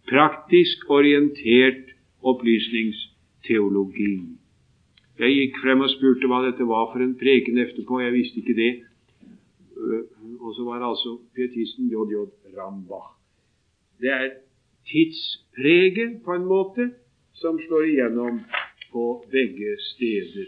praktisk 0.08 0.90
orientert 0.90 1.94
opplysningsteologi. 2.26 4.12
Jeg 5.18 5.34
gikk 5.34 5.58
frem 5.62 5.82
og 5.82 5.90
spurte 5.90 6.28
hva 6.30 6.44
dette 6.44 6.66
var 6.66 6.92
for 6.92 7.02
en 7.02 7.16
preken 7.18 7.58
etterpå. 7.58 8.00
Jeg 8.04 8.14
visste 8.14 8.40
ikke 8.42 8.56
det. 8.58 8.72
Øh, 9.78 10.04
og 10.38 10.54
så 10.54 10.66
var 10.66 10.78
det 10.78 10.90
altså 10.92 11.16
pietisten 11.34 11.90
J.J. 11.90 12.28
Rambach. 12.54 13.10
Det 14.00 14.12
er 14.14 14.28
tidspreget, 14.86 16.22
på 16.24 16.34
en 16.34 16.46
måte, 16.46 16.90
som 17.40 17.58
slår 17.66 17.84
igjennom 17.86 18.40
på 18.92 19.04
begge 19.32 19.76
steder. 19.90 20.46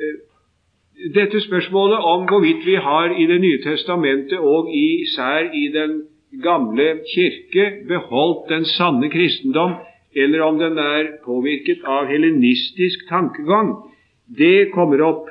Øh, 0.00 0.18
dette 1.14 1.40
spørsmålet 1.40 1.98
om 1.98 2.26
hvorvidt 2.28 2.66
vi 2.66 2.74
har 2.74 3.14
i 3.22 3.26
Det 3.26 3.40
nye 3.40 3.62
testamentet 3.62 4.38
og 4.38 4.70
især 4.74 5.50
i 5.54 5.68
Den 5.72 6.02
gamle 6.42 7.00
kirke 7.14 7.64
beholdt 7.88 8.48
den 8.48 8.64
sanne 8.64 9.10
kristendom, 9.10 9.72
eller 10.16 10.40
om 10.42 10.58
den 10.58 10.78
er 10.78 11.06
påvirket 11.24 11.78
av 11.84 12.06
helenistisk 12.06 13.08
tankegang, 13.08 13.74
det 14.38 14.70
kommer 14.72 15.02
opp 15.02 15.28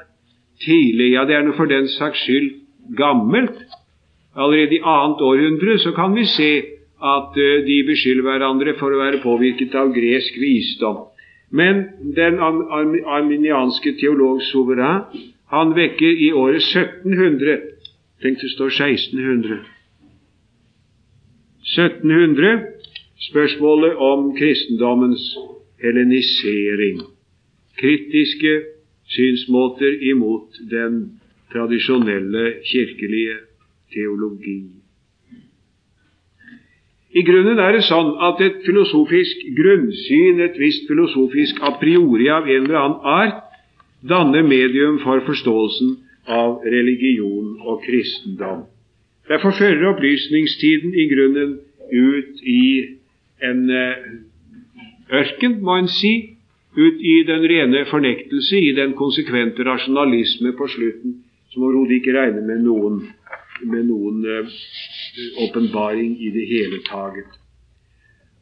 tidlig. 0.65 1.11
Ja, 1.13 1.25
det 1.25 1.35
er 1.35 1.43
noe 1.45 1.57
for 1.57 1.69
den 1.69 1.87
saks 1.87 2.23
skyld 2.25 2.49
gammelt. 2.97 3.59
Allerede 4.35 4.77
i 4.77 4.83
annet 4.83 5.21
århundre 5.21 5.77
så 5.79 5.91
kan 5.91 6.15
vi 6.15 6.25
se 6.25 6.76
at 7.01 7.37
uh, 7.37 7.53
de 7.67 7.77
beskylder 7.87 8.25
hverandre 8.25 8.73
for 8.79 8.93
å 8.93 9.01
være 9.01 9.21
påvirket 9.23 9.75
av 9.77 9.93
gresk 9.95 10.37
visdom. 10.41 11.05
Men 11.49 11.85
den 12.17 12.41
arminianske 12.41 13.95
teolog 14.01 14.41
Souverain 14.49 15.25
han 15.47 15.71
vekker 15.77 16.23
i 16.27 16.33
året 16.35 16.65
1700 16.75 17.77
Tenk, 18.21 18.41
det 18.41 18.49
står 18.49 18.71
1600. 18.73 19.59
1700 21.61 22.63
spørsmålet 23.29 23.95
om 23.95 24.31
kristendommens 24.37 25.25
helenisering. 25.83 27.01
Kritiske 27.77 28.53
synsmåter 29.13 30.01
imot 30.11 30.57
den 30.71 31.19
tradisjonelle 31.53 32.53
kirkelige 32.71 33.37
teologi. 33.93 34.59
I 37.17 37.23
grunnen 37.25 37.57
er 37.57 37.73
det 37.73 37.85
sånn 37.87 38.11
at 38.27 38.41
et 38.45 38.59
filosofisk 38.65 39.45
grunnsyn, 39.57 40.41
et 40.43 40.57
visst 40.61 40.85
filosofisk 40.89 41.61
a 41.65 41.71
priori 41.81 42.27
av 42.29 42.45
en 42.45 42.67
eller 42.67 42.79
annen 42.81 43.07
art, 43.09 43.43
danner 44.05 44.45
medium 44.45 44.99
for 45.01 45.23
forståelsen 45.25 45.95
av 46.29 46.65
religion 46.67 47.55
og 47.63 47.81
kristendom. 47.87 48.65
Derfor 49.31 49.55
fører 49.57 49.89
opplysningstiden 49.93 50.93
i 50.93 51.07
grunnen 51.09 51.57
ut 51.89 52.43
i 52.43 52.63
en 53.43 53.65
eh, 53.71 54.07
ørken, 55.21 55.57
må 55.63 55.79
en 55.81 55.89
si, 55.91 56.13
ut 56.77 57.01
i 57.01 57.21
den 57.25 57.47
rene 57.49 57.85
fornektelse, 57.89 58.59
i 58.61 58.75
den 58.77 58.93
konsekvente 58.99 59.65
rasjonalisme 59.65 60.53
på 60.59 60.69
slutten, 60.69 61.21
som 61.49 61.65
overhodet 61.65 61.97
ikke 61.97 62.13
regner 62.19 62.45
med 62.45 62.61
noen 62.67 63.01
med 63.65 63.87
noen 63.89 64.21
åpenbaring 65.43 66.17
i 66.21 66.29
det 66.29 66.45
hele 66.47 66.79
taget. 66.89 67.29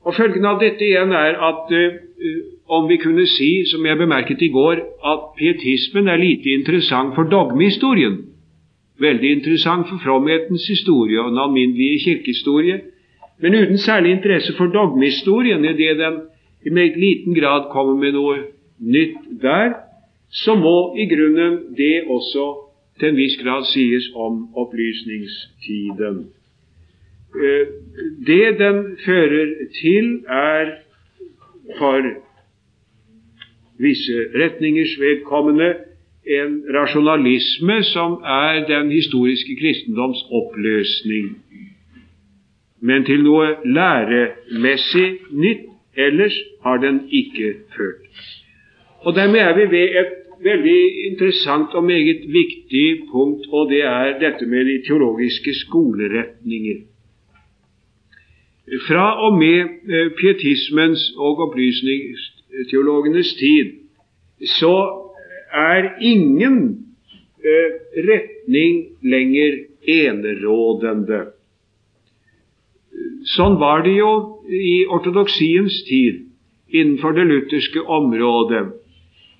Og 0.06 0.14
Følgen 0.16 0.46
av 0.46 0.60
dette 0.62 0.86
igjen 0.86 1.14
er 1.18 1.38
at 1.50 1.72
uh, 1.74 1.94
om 2.78 2.90
vi 2.90 2.98
kunne 2.98 3.26
si, 3.30 3.66
som 3.72 3.86
jeg 3.86 3.98
bemerket 3.98 4.42
i 4.42 4.52
går, 4.54 4.82
at 5.12 5.24
pietismen 5.38 6.08
er 6.08 6.22
lite 6.22 6.54
interessant 6.54 7.16
for 7.16 7.30
dogmehistorien. 7.30 8.18
Veldig 9.00 9.32
interessant 9.32 9.90
for 9.90 10.02
fromhetens 10.04 10.68
historie 10.68 11.22
og 11.22 11.32
den 11.32 11.42
alminnelige 11.42 12.00
kirkehistorie, 12.04 12.80
men 13.42 13.56
uten 13.56 13.78
særlig 13.78 14.12
interesse 14.12 14.54
for 14.58 14.66
dogmehistorien, 14.66 15.66
idet 15.66 15.98
den 16.00 16.22
i 16.66 16.70
meget 16.70 16.98
liten 16.98 17.36
grad 17.36 17.70
kommer 17.72 17.96
med 17.96 18.16
noe 18.16 18.38
nytt 18.80 19.18
der, 19.42 19.74
så 20.32 20.56
må 20.56 20.96
i 20.98 21.06
grunnen 21.06 21.60
det 21.78 22.04
også 22.10 22.46
til 23.00 23.10
en 23.10 23.18
viss 23.18 23.38
grad 23.44 23.66
sies 23.70 24.10
om 24.16 24.48
opplysningstiden. 24.56 26.26
Eh, 27.44 27.68
det 28.28 28.60
den 28.60 28.98
fører 29.06 29.48
til, 29.82 30.24
er 30.28 30.72
for 31.78 32.02
visse 33.80 34.14
retningers 34.36 35.00
vedkommende 35.00 35.74
en 36.26 36.64
rasjonalisme 36.74 37.84
som 37.84 38.12
er 38.24 38.66
den 38.68 38.92
historiske 38.92 39.56
kristendoms 39.62 40.22
oppløsning. 40.32 41.38
Men 42.82 43.06
til 43.06 43.24
noe 43.24 43.48
læremessig 43.66 45.08
nytt 45.32 45.68
ellers 45.98 46.38
har 46.64 46.78
den 46.78 47.02
ikke 47.12 47.54
ført. 47.78 48.26
Og 49.06 49.16
Dermed 49.16 49.40
er 49.40 49.54
vi 49.56 49.66
ved 49.72 50.00
et 50.02 50.14
veldig 50.44 50.82
interessant 51.12 51.74
og 51.74 51.84
meget 51.84 52.26
viktig 52.28 53.08
punkt, 53.12 53.48
og 53.50 53.70
det 53.70 53.84
er 53.84 54.20
dette 54.20 54.46
med 54.46 54.66
de 54.66 54.82
teologiske 54.88 55.54
skoleretninger. 55.66 56.95
Fra 58.88 59.26
og 59.26 59.38
med 59.38 59.60
eh, 59.86 60.10
pietismens 60.18 61.12
og 61.18 61.40
opplysningsteologenes 61.48 63.34
tid 63.38 63.76
så 64.58 64.76
er 65.54 65.92
ingen 66.02 66.58
eh, 67.46 67.70
retning 68.10 68.82
lenger 69.06 69.60
enerådende. 69.86 71.22
Sånn 73.36 73.60
var 73.62 73.86
det 73.86 73.96
jo 74.00 74.12
i 74.50 74.86
ortodoksiens 74.90 75.84
tid 75.86 76.26
innenfor 76.74 77.14
det 77.14 77.28
lutherske 77.30 77.86
området. 77.86 78.66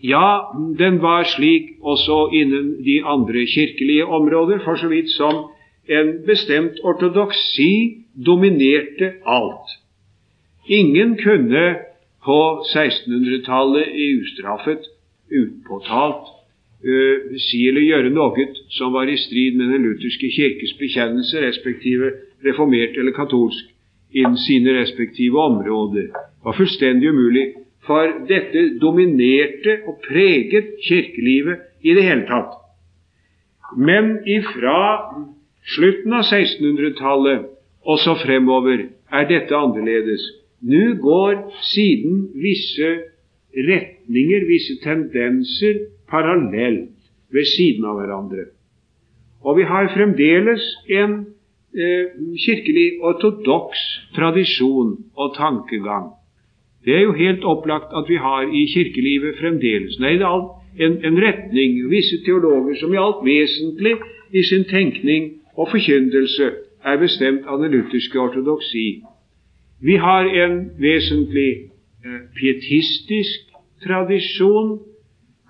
Ja, 0.06 0.54
den 0.78 1.02
var 1.02 1.26
slik 1.34 1.80
også 1.82 2.28
innen 2.34 2.76
de 2.86 3.02
andre 3.02 3.46
kirkelige 3.50 4.06
områder, 4.06 4.62
for 4.62 4.78
så 4.78 4.90
vidt 4.92 5.10
som 5.10 5.48
en 5.90 6.12
bestemt 6.28 6.78
ortodoksi 6.84 8.05
dominerte 8.16 9.14
alt. 9.26 9.68
Ingen 10.68 11.18
kunne 11.18 11.66
på 12.26 12.40
1600-tallet 12.74 13.88
ustraffet, 13.96 14.88
upåtalt, 15.30 16.32
uh, 16.86 17.36
si 17.42 17.66
eller 17.70 17.86
gjøre 17.86 18.14
noe 18.14 18.48
som 18.74 18.94
var 18.96 19.10
i 19.10 19.18
strid 19.20 19.60
med 19.60 19.74
den 19.74 19.86
lutherske 19.86 20.32
kirkes 20.34 20.74
bekjennelse, 20.80 21.42
respektive 21.44 22.12
reformert 22.46 22.98
eller 22.98 23.14
katolsk, 23.14 23.70
innen 24.16 24.38
sine 24.38 24.74
respektive 24.80 25.40
områder. 25.42 26.10
Det 26.10 26.46
var 26.46 26.58
fullstendig 26.58 27.10
umulig, 27.10 27.48
for 27.86 28.10
dette 28.30 28.80
dominerte 28.82 29.82
og 29.86 30.00
preget 30.08 30.78
kirkelivet 30.88 31.62
i 31.86 31.94
det 31.94 32.06
hele 32.08 32.26
tatt. 32.26 32.56
Men 33.78 34.18
ifra 34.26 34.80
slutten 35.76 36.14
av 36.14 36.26
1600-tallet 36.26 37.52
og 37.86 38.00
så 38.00 38.16
fremover 38.26 38.88
er 39.14 39.28
dette 39.30 39.56
annerledes. 39.56 40.24
Nå 40.66 40.96
går 41.02 41.36
siden 41.62 42.30
visse 42.42 42.90
retninger, 43.56 44.48
visse 44.50 44.76
tendenser, 44.84 45.86
parallelt 46.10 46.90
ved 47.34 47.46
siden 47.56 47.86
av 47.86 48.00
hverandre. 48.00 48.50
Og 49.46 49.58
vi 49.60 49.64
har 49.70 49.92
fremdeles 49.94 50.66
en 50.90 51.14
eh, 51.78 52.14
kirkelig 52.46 52.88
ortodoks 53.02 53.82
tradisjon 54.16 54.98
og 55.16 55.36
tankegang. 55.38 56.14
Det 56.86 56.96
er 56.96 57.04
jo 57.06 57.14
helt 57.14 57.44
opplagt 57.44 57.94
at 57.98 58.10
vi 58.10 58.18
har 58.22 58.46
i 58.46 58.66
kirkelivet 58.74 59.40
fremdeles 59.40 59.98
Nei, 60.00 60.18
det 60.22 60.28
er 60.30 60.86
en, 60.86 61.00
en 61.06 61.18
retning, 61.22 61.80
visse 61.90 62.22
teologer 62.26 62.78
som 62.82 62.94
i 62.94 63.02
alt 63.02 63.24
vesentlig 63.26 63.96
i 64.34 64.44
sin 64.44 64.66
tenkning 64.70 65.32
og 65.56 65.70
forkynnelse 65.72 66.52
er 66.86 66.98
bestemt 67.02 67.48
av 67.50 67.62
den 67.62 67.72
lutherske 67.72 68.20
ortodoksi. 68.20 69.02
Vi 69.82 69.96
har 69.96 70.26
en 70.44 70.58
vesentlig 70.80 71.52
eh, 72.06 72.20
pietistisk 72.38 73.50
tradisjon, 73.84 74.80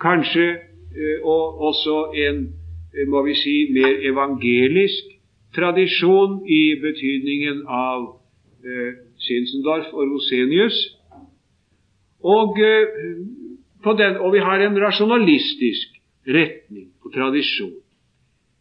kanskje 0.01 0.47
eh, 0.51 1.17
og 1.23 1.61
også 1.69 1.97
en 2.27 2.39
eh, 2.95 3.07
må 3.11 3.23
vi 3.27 3.36
si, 3.36 3.55
mer 3.75 3.99
evangelisk 4.11 5.11
tradisjon 5.55 6.41
i 6.47 6.75
betydningen 6.81 7.65
av 7.67 8.13
Sinsendorf 9.21 9.91
og 9.93 10.07
Rosenius. 10.09 10.77
Og, 12.25 12.57
og 13.86 14.31
vi 14.33 14.41
har 14.41 14.63
en 14.65 14.79
rasjonalistisk 14.81 15.99
retning 16.25 16.88
og 17.05 17.13
tradisjon. 17.13 17.84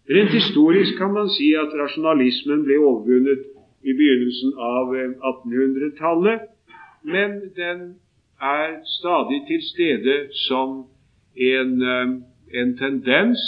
Rent 0.09 0.31
historisk 0.31 0.99
kan 0.99 1.13
man 1.13 1.31
si 1.33 1.55
at 1.57 1.73
rasjonalismen 1.81 2.67
ble 2.67 2.77
overvunnet 2.77 3.45
i 3.89 3.93
begynnelsen 3.97 4.51
av 4.61 4.91
1800-tallet, 4.93 6.43
eh, 6.43 6.81
men 7.09 7.39
den 7.57 7.81
er 8.37 8.75
stadig 8.99 9.39
til 9.49 9.63
stede 9.65 10.17
som 10.45 10.83
en, 11.37 11.71
eh, 11.83 12.13
en, 12.61 12.75
tendens, 12.77 13.41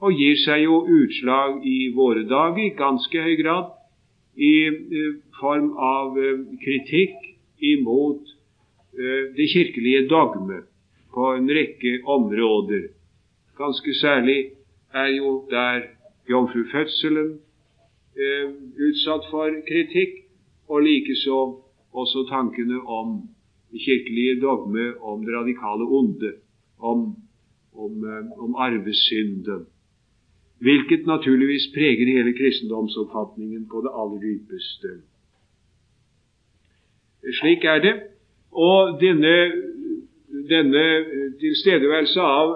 og 0.00 0.12
gir 0.12 0.36
seg 0.36 0.66
jo 0.66 0.82
utslag 0.84 1.64
i 1.64 1.88
våre 1.96 2.26
dager 2.28 2.60
i 2.66 2.76
ganske 2.76 3.22
høy 3.28 3.36
grad 3.40 3.72
i 4.36 4.54
eh, 4.68 5.16
form 5.40 5.72
av 5.80 6.12
kritikk 6.60 7.16
imot 7.60 8.34
det 9.36 9.44
kirkelige 9.52 10.06
dogme 10.08 10.62
på 11.12 11.24
en 11.36 11.48
rekke 11.52 11.98
områder. 12.08 12.86
Ganske 13.58 13.92
særlig 14.00 14.38
er 14.94 15.06
jo 15.06 15.48
der 15.50 15.82
jomfrufødselen 16.30 17.30
eh, 18.16 18.46
utsatt 18.88 19.24
for 19.30 19.50
kritikk, 19.68 20.12
og 20.68 20.82
likeså 20.82 21.38
også 21.92 22.26
tankene 22.28 22.80
om 22.82 23.28
kirkelige 23.84 24.40
dogme 24.40 25.00
om 25.00 25.24
det 25.24 25.34
radikale 25.34 25.84
onde, 25.98 26.32
om, 26.78 27.16
om, 27.74 27.92
eh, 28.04 28.24
om 28.44 28.54
arvesynden, 28.54 29.66
hvilket 30.58 31.06
naturligvis 31.06 31.66
preger 31.74 32.06
hele 32.16 32.32
kristendomsoppfatningen 32.32 33.68
på 33.70 33.82
det 33.84 33.92
aller 34.00 34.20
dypeste. 34.28 34.88
Slik 37.40 37.64
er 37.64 37.78
det. 37.78 37.94
Og 38.52 39.00
denne, 39.00 39.34
denne 40.48 40.84
tilstedeværelse 41.40 42.20
av 42.20 42.52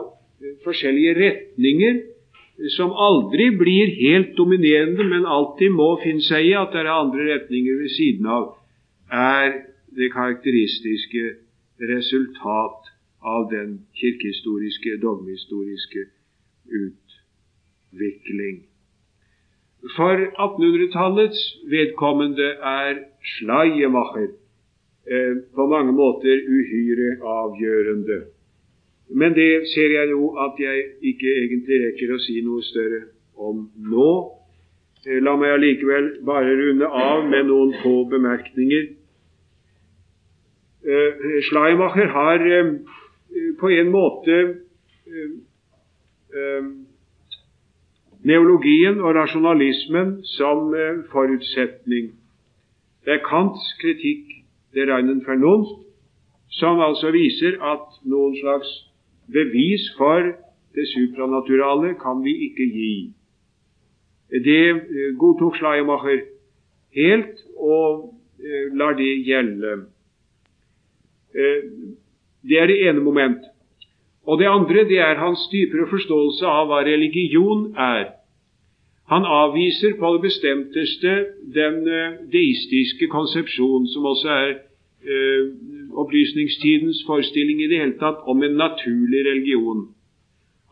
forskjellige 0.64 1.14
retninger 1.18 2.00
som 2.68 2.92
aldri 2.92 3.50
blir 3.56 3.94
helt 3.96 4.36
dominerende, 4.36 5.04
men 5.04 5.26
alltid 5.26 5.72
må 5.72 5.96
finne 6.02 6.24
seg 6.24 6.50
i 6.50 6.54
at 6.58 6.72
det 6.74 6.82
er 6.82 6.92
andre 6.92 7.28
retninger 7.34 7.78
ved 7.80 7.90
siden 7.96 8.26
av, 8.28 8.50
er 9.10 9.54
det 9.96 10.12
karakteristiske 10.12 11.24
resultat 11.90 12.90
av 13.24 13.48
den 13.50 13.86
kirkehistoriske, 13.96 14.98
dogmehistoriske 15.02 16.04
utvikling. 16.80 18.66
For 19.96 20.20
1800-tallets 20.28 21.40
vedkommende 21.72 22.50
er 22.60 23.00
Schleiermacher 23.24 24.28
eh, 25.08 25.34
på 25.54 25.66
mange 25.66 25.92
måter 25.96 26.44
uhyre 26.44 27.16
avgjørende. 27.24 28.18
Men 29.10 29.34
det 29.34 29.66
ser 29.74 29.90
jeg 29.90 30.10
jo 30.10 30.34
at 30.38 30.58
jeg 30.58 30.84
ikke 31.12 31.32
egentlig 31.42 31.80
rekker 31.86 32.14
å 32.14 32.20
si 32.22 32.38
noe 32.46 32.62
større 32.62 33.00
om 33.34 33.64
nå. 33.90 34.12
Eh, 35.06 35.18
la 35.24 35.34
meg 35.40 35.56
allikevel 35.56 36.10
bare 36.26 36.54
runde 36.60 36.86
av 36.86 37.24
med 37.26 37.48
noen 37.48 37.74
få 37.82 38.04
bemerkninger. 38.12 38.88
Eh, 40.84 41.24
Schleimacher 41.48 42.12
har 42.14 42.44
eh, 42.46 42.74
på 43.60 43.70
en 43.74 43.90
måte 43.94 44.40
neologien 48.22 49.00
og 49.02 49.16
rasjonalismen 49.16 50.20
som 50.36 50.70
forutsetning. 51.10 52.12
Det 53.02 53.16
er 53.16 53.24
Kants 53.26 53.64
kritikk 53.80 54.30
der 54.74 54.92
reinen 54.92 55.24
Vernunft 55.26 55.88
som 56.54 56.78
altså 56.84 57.10
viser 57.14 57.58
at 57.62 57.98
noen 58.06 58.36
slags 58.38 58.70
Bevis 59.32 59.90
for 59.98 60.32
det 60.74 60.86
supranaturale 60.88 61.94
kan 62.02 62.24
vi 62.24 62.32
ikke 62.46 62.66
gi. 62.74 63.12
Det 64.30 64.66
eh, 64.70 65.18
godtok 65.18 65.56
Schleiermacher 65.56 66.20
helt, 66.94 67.42
og 67.56 68.14
eh, 68.38 68.76
lar 68.78 68.94
det 68.98 69.10
gjelde. 69.26 69.72
Eh, 71.34 71.62
det 72.42 72.58
er 72.60 72.66
det 72.66 72.78
ene 72.88 73.00
moment. 73.00 73.42
Og 74.26 74.38
det 74.38 74.46
andre 74.46 74.84
det 74.88 74.98
er 74.98 75.18
hans 75.18 75.48
dypere 75.52 75.88
forståelse 75.90 76.46
av 76.46 76.70
hva 76.70 76.84
religion 76.86 77.72
er. 77.76 78.12
Han 79.10 79.26
avviser 79.26 79.96
på 79.98 80.12
det 80.14 80.22
bestemteste 80.22 81.14
den 81.54 81.80
deistiske 82.30 83.08
konsepsjon, 83.10 83.88
som 83.90 84.06
også 84.06 84.28
er 84.30 84.52
opplysningstidens 85.94 87.04
forestilling 87.06 87.62
i 87.62 87.68
det 87.70 87.80
hele 87.82 87.98
tatt 88.00 88.22
om 88.30 88.42
en 88.42 88.58
naturlig 88.60 89.24
religion. 89.26 89.88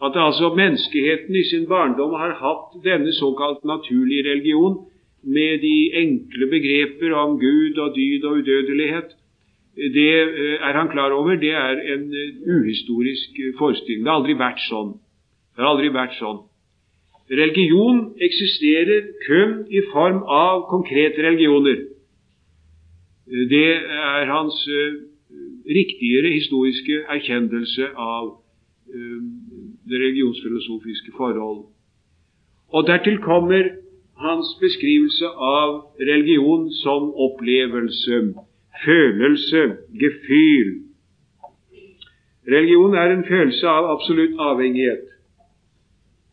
At 0.02 0.14
altså 0.14 0.54
menneskeheten 0.54 1.36
i 1.36 1.44
sin 1.50 1.66
barndom 1.66 2.12
har 2.14 2.36
hatt 2.42 2.76
denne 2.84 3.12
såkalt 3.12 3.64
naturlige 3.64 4.30
religion 4.30 4.78
med 5.22 5.58
de 5.66 5.76
enkle 5.94 6.46
begreper 6.46 7.14
om 7.14 7.38
Gud 7.40 7.78
og 7.78 7.96
dyd 7.96 8.24
og 8.24 8.36
udødelighet, 8.38 9.10
det 9.78 10.14
eh, 10.20 10.58
er 10.68 10.72
han 10.78 10.88
klar 10.88 11.10
over. 11.10 11.36
Det 11.36 11.50
er 11.50 11.76
en 11.94 12.14
eh, 12.14 12.54
uhistorisk 12.54 13.30
forestilling. 13.58 14.04
Det 14.04 14.10
har 14.10 14.20
aldri 14.20 14.34
vært 14.38 14.62
sånn. 14.66 14.96
Det 15.54 15.62
har 15.62 15.70
aldri 15.74 15.92
vært 15.94 16.16
sånn. 16.18 16.40
Religion 17.30 18.00
eksisterer 18.24 19.10
kun 19.26 19.66
i 19.70 19.82
form 19.92 20.22
av 20.24 20.64
konkrete 20.70 21.22
religioner. 21.22 21.84
Det 23.28 23.70
er 23.76 24.30
hans 24.32 24.56
riktigere 25.68 26.32
historiske 26.32 27.02
erkjennelse 27.08 27.90
av 27.94 28.26
uh, 28.34 29.22
det 29.88 29.98
religionsfilosofiske 30.04 31.12
forhold. 31.16 31.64
Og 32.68 32.86
dertil 32.86 33.18
kommer 33.18 33.70
hans 34.16 34.48
beskrivelse 34.60 35.26
av 35.26 35.70
religion 36.00 36.70
som 36.82 37.12
opplevelse, 37.26 38.34
følelse, 38.84 39.62
gefühl. 40.02 40.70
Religion 42.48 42.94
er 42.94 43.12
en 43.12 43.24
følelse 43.28 43.66
av 43.68 43.90
absolutt 43.94 44.36
avhengighet. 44.38 45.04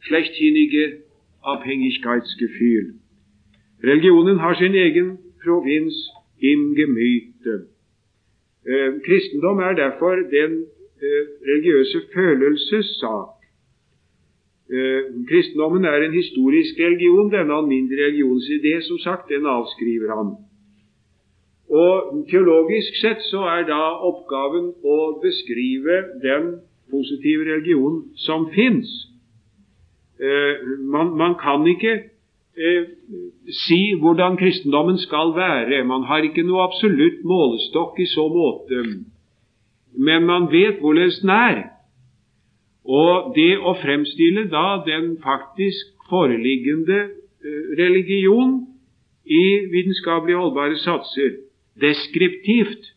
Schlechtinige 0.05 1.05
Abhängigkeitsgefühl. 1.45 2.93
Religionen 3.83 4.39
har 4.39 4.55
sin 4.55 4.75
egen 4.75 5.17
provins 5.43 5.95
im 6.39 6.75
Gemüte. 6.75 7.74
Eh, 8.71 8.91
kristendom 9.05 9.59
er 9.59 9.73
derfor 9.83 10.15
den 10.37 10.51
eh, 11.05 11.23
religiøse 11.49 11.99
følelsessak. 12.13 13.33
Eh, 14.75 15.01
kristendommen 15.29 15.85
er 15.85 15.99
en 16.01 16.13
historisk 16.21 16.73
religion. 16.85 17.31
Denne 17.31 17.53
alminnelige 17.53 18.05
religionsidé, 18.05 18.73
som 18.87 18.97
sagt, 18.97 19.29
den 19.29 19.45
avskriver 19.45 20.09
han. 20.17 20.29
Og 21.69 22.25
Teologisk 22.29 22.91
sett 23.01 23.21
så 23.31 23.41
er 23.55 23.63
da 23.69 23.81
oppgaven 24.09 24.65
å 24.95 24.97
beskrive 25.25 25.95
den 26.27 26.43
positive 26.93 27.43
religion 27.53 28.03
som 28.15 28.49
fins. 28.53 28.89
Man, 30.93 31.17
man, 31.17 31.33
kan 31.41 31.67
ikke 31.67 31.93
eh, 32.57 32.83
si 33.67 33.93
hvordan 33.99 34.37
kristendommen 34.37 34.97
skal 34.97 35.35
være. 35.35 35.83
Man 35.83 36.03
har 36.03 36.23
ikke 36.23 36.43
noe 36.43 36.63
absolutt 36.67 37.23
målestokk 37.23 37.99
i 37.99 38.07
så 38.09 38.27
måte. 38.31 38.83
Men 39.95 40.25
man 40.25 40.51
vet 40.51 40.79
hvorledes 40.79 41.19
den 41.23 41.29
er. 41.29 41.63
Og 42.85 43.33
det 43.35 43.55
å 43.57 43.73
fremstille 43.81 44.45
da 44.51 44.83
den 44.85 45.15
faktisk 45.23 45.95
foreliggende 46.09 46.99
eh, 47.01 47.63
religion 47.81 48.59
i 49.25 49.45
vitenskapelig 49.73 50.37
holdbare 50.37 50.77
satser 50.77 51.41
deskriptivt 51.81 52.93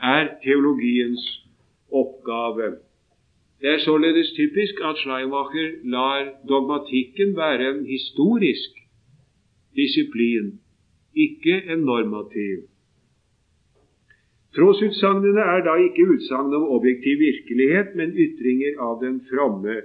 er 0.00 0.28
teologiens 0.44 1.24
oppgave. 1.92 2.76
Det 3.60 3.72
er 3.74 3.78
således 3.78 4.32
typisk 4.36 4.80
at 4.84 4.98
Schleimacher 5.00 5.68
lar 5.84 6.30
dogmatikken 6.48 7.36
være 7.36 7.70
en 7.70 7.86
historisk 7.86 8.83
disiplin, 9.76 10.60
ikke 11.14 11.56
en 11.72 11.84
normativ. 11.88 12.64
Trosutsagnene 14.54 15.42
er 15.54 15.64
da 15.66 15.74
ikke 15.82 16.06
utsagn 16.14 16.54
om 16.54 16.68
objektiv 16.76 17.18
virkelighet, 17.18 17.94
men 17.98 18.14
ytringer 18.24 18.78
av 18.86 19.00
den 19.02 19.20
fromme 19.30 19.80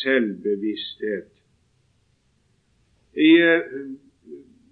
selvbevissthet. 0.00 1.30
I 3.16 3.32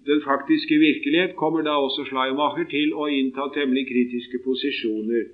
den 0.09 0.21
faktiske 0.23 0.75
virkelighet 0.79 1.35
kommer 1.35 1.61
da 1.67 1.75
også 1.85 2.05
Schleimacher 2.07 2.69
til 2.71 2.95
å 2.95 3.09
innta 3.11 3.49
temmelig 3.53 3.89
kritiske 3.91 4.39
posisjoner 4.45 5.27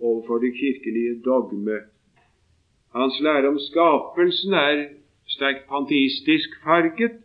overfor 0.00 0.42
det 0.42 0.52
kirkelige 0.58 1.20
dogme. 1.24 1.78
Hans 2.94 3.20
lære 3.20 3.48
om 3.52 3.58
skapelsen 3.62 4.54
er 4.54 4.84
sterkt 5.30 5.68
panteistisk 5.70 6.58
farget, 6.64 7.22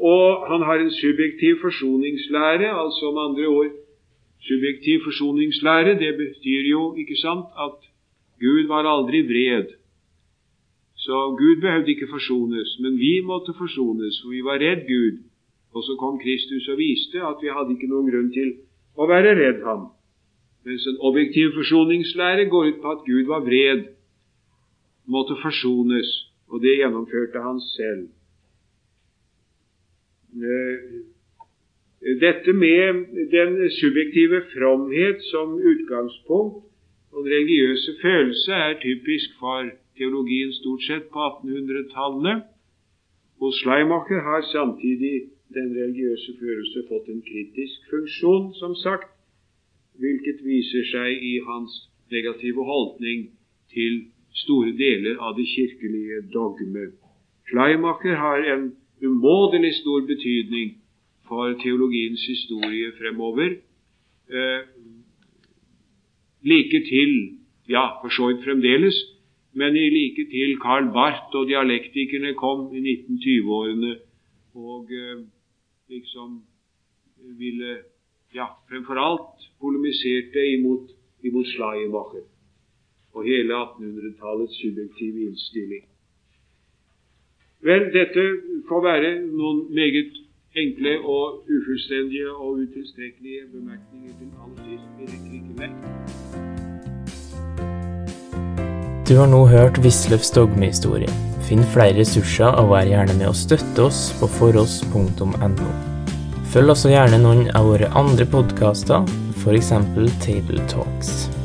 og 0.00 0.46
han 0.50 0.62
har 0.62 0.78
en 0.78 0.90
subjektiv 0.90 1.60
forsoningslære, 1.60 2.68
altså 2.82 3.02
om 3.10 3.18
andre 3.18 3.46
ord 3.46 3.70
Subjektiv 4.40 5.00
forsoningslære, 5.04 5.98
det 5.98 6.12
betyr 6.22 6.62
jo, 6.74 6.82
ikke 6.94 7.16
sant, 7.16 7.46
at 7.66 7.78
Gud 8.42 8.66
var 8.72 8.84
aldri 8.96 9.20
vred. 9.32 9.66
Så 10.96 11.16
Gud 11.40 11.60
behøvde 11.60 11.90
ikke 11.90 12.08
forsones, 12.10 12.70
men 12.82 12.98
vi 12.98 13.20
måtte 13.20 13.52
forsones, 13.58 14.14
for 14.22 14.30
vi 14.30 14.40
var 14.48 14.58
redd 14.62 14.82
Gud. 14.94 15.16
Og 15.74 15.82
så 15.82 15.96
kom 16.00 16.20
Kristus 16.24 16.68
og 16.68 16.78
viste 16.78 17.18
at 17.30 17.38
vi 17.42 17.48
hadde 17.54 17.74
ikke 17.74 17.90
noen 17.90 18.10
grunn 18.10 18.30
til 18.38 18.50
å 18.96 19.06
være 19.10 19.34
redd 19.42 19.60
ham. 19.68 19.82
Mens 20.66 20.86
en 20.90 21.02
objektiv 21.08 21.52
forsoningslære 21.58 22.48
går 22.52 22.70
ut 22.70 22.80
på 22.82 22.94
at 22.94 23.04
Gud 23.10 23.26
var 23.32 23.42
vred, 23.48 23.82
måtte 25.06 25.36
forsones, 25.42 26.08
og 26.50 26.62
det 26.62 26.78
gjennomførte 26.78 27.42
han 27.42 27.60
selv. 27.74 28.08
Eh, 30.36 32.18
dette 32.20 32.52
med 32.52 32.94
den 33.32 33.70
subjektive 33.80 34.42
fromhet 34.52 35.22
som 35.32 35.56
utgangspunkt 35.72 36.64
og 37.12 37.24
den 37.24 37.32
religiøse 37.32 37.92
følelse 38.02 38.52
er 38.52 38.80
typisk 38.82 39.28
for 39.40 39.70
teologien 39.96 40.52
stort 40.52 40.82
sett 40.88 41.04
på 41.12 41.18
1800-tallet. 41.28 42.42
Hos 43.40 43.54
Schleimacher 43.60 44.20
har 44.28 44.42
samtidig 44.52 45.16
den 45.56 45.68
religiøse 45.80 46.32
følelse 46.40 46.84
fått 46.88 47.08
en 47.08 47.22
kritisk 47.30 47.76
funksjon, 47.90 48.54
som 48.60 48.74
sagt, 48.84 49.10
hvilket 50.00 50.44
viser 50.44 50.84
seg 50.92 51.24
i 51.32 51.34
hans 51.48 51.72
negative 52.12 52.64
holdning 52.64 53.30
til 53.74 54.04
store 54.44 54.72
deler 54.76 55.16
av 55.24 55.36
det 55.38 55.48
kirkelige 55.54 56.20
dogme. 56.34 56.90
Schleimacher 57.48 58.20
har 58.24 58.44
en 58.54 58.68
umåtelig 59.02 59.74
stor 59.74 60.00
betydning 60.06 60.76
for 61.28 61.52
teologiens 61.62 62.22
historie 62.26 62.92
fremover. 62.98 63.50
Eh, 64.30 64.60
like 66.42 66.78
til, 66.90 67.38
ja, 67.68 67.84
for 68.00 68.08
så 68.08 68.26
vidt 68.28 68.44
fremdeles, 68.44 68.96
men 69.52 69.76
i 69.76 69.88
like 69.90 70.24
til 70.30 70.58
Karl 70.64 70.92
Barth 70.92 71.34
og 71.34 71.46
dialektikerne 71.48 72.34
kom 72.34 72.74
i 72.74 72.80
1920-årene 72.80 73.92
og 74.54 74.92
eh, 74.92 75.24
liksom 75.88 76.42
ville 77.38 77.76
ja, 78.34 78.46
fremfor 78.68 78.98
alt 79.08 79.46
polemiserte 79.60 80.42
imot, 80.56 80.90
imot 81.24 81.46
Schleiermacher 81.46 82.26
og 83.12 83.24
hele 83.24 83.54
1800-tallets 83.54 84.60
subjektive 84.60 85.20
innstilling. 85.28 85.84
Vel, 87.66 87.88
dette 87.90 88.22
får 88.68 88.82
være 88.84 89.08
noen 89.34 89.64
meget 89.74 90.12
enkle 90.54 90.92
og 91.02 91.42
ufullstendige 91.50 92.30
og 92.30 92.52
utilstrekkelige 92.62 93.48
bemerkninger 93.50 94.12
til 94.18 94.28
aller 94.42 94.60
sist. 94.68 94.86
Vi 94.98 95.04
rekker 95.10 95.32
ikke 95.40 95.54
mer. 95.58 95.72
Du 99.08 99.14
har 99.18 99.26
nå 99.32 99.40
hørt 99.50 99.80
Wisløffs 99.82 100.30
dogmehistorie. 100.36 101.10
Finn 101.48 101.64
flere 101.74 101.98
ressurser 101.98 102.50
og 102.60 102.70
vær 102.74 102.86
gjerne 102.86 103.16
med 103.18 103.30
å 103.30 103.34
støtte 103.34 103.88
oss 103.88 104.00
på 104.20 104.28
foross.no. 104.36 105.70
Følg 106.52 106.74
også 106.76 106.92
gjerne 106.94 107.18
noen 107.24 107.48
av 107.58 107.66
våre 107.72 107.90
andre 107.98 108.28
podkaster, 108.28 109.02
f.eks. 109.42 109.74
Table 110.22 110.62
Talks. 110.70 111.37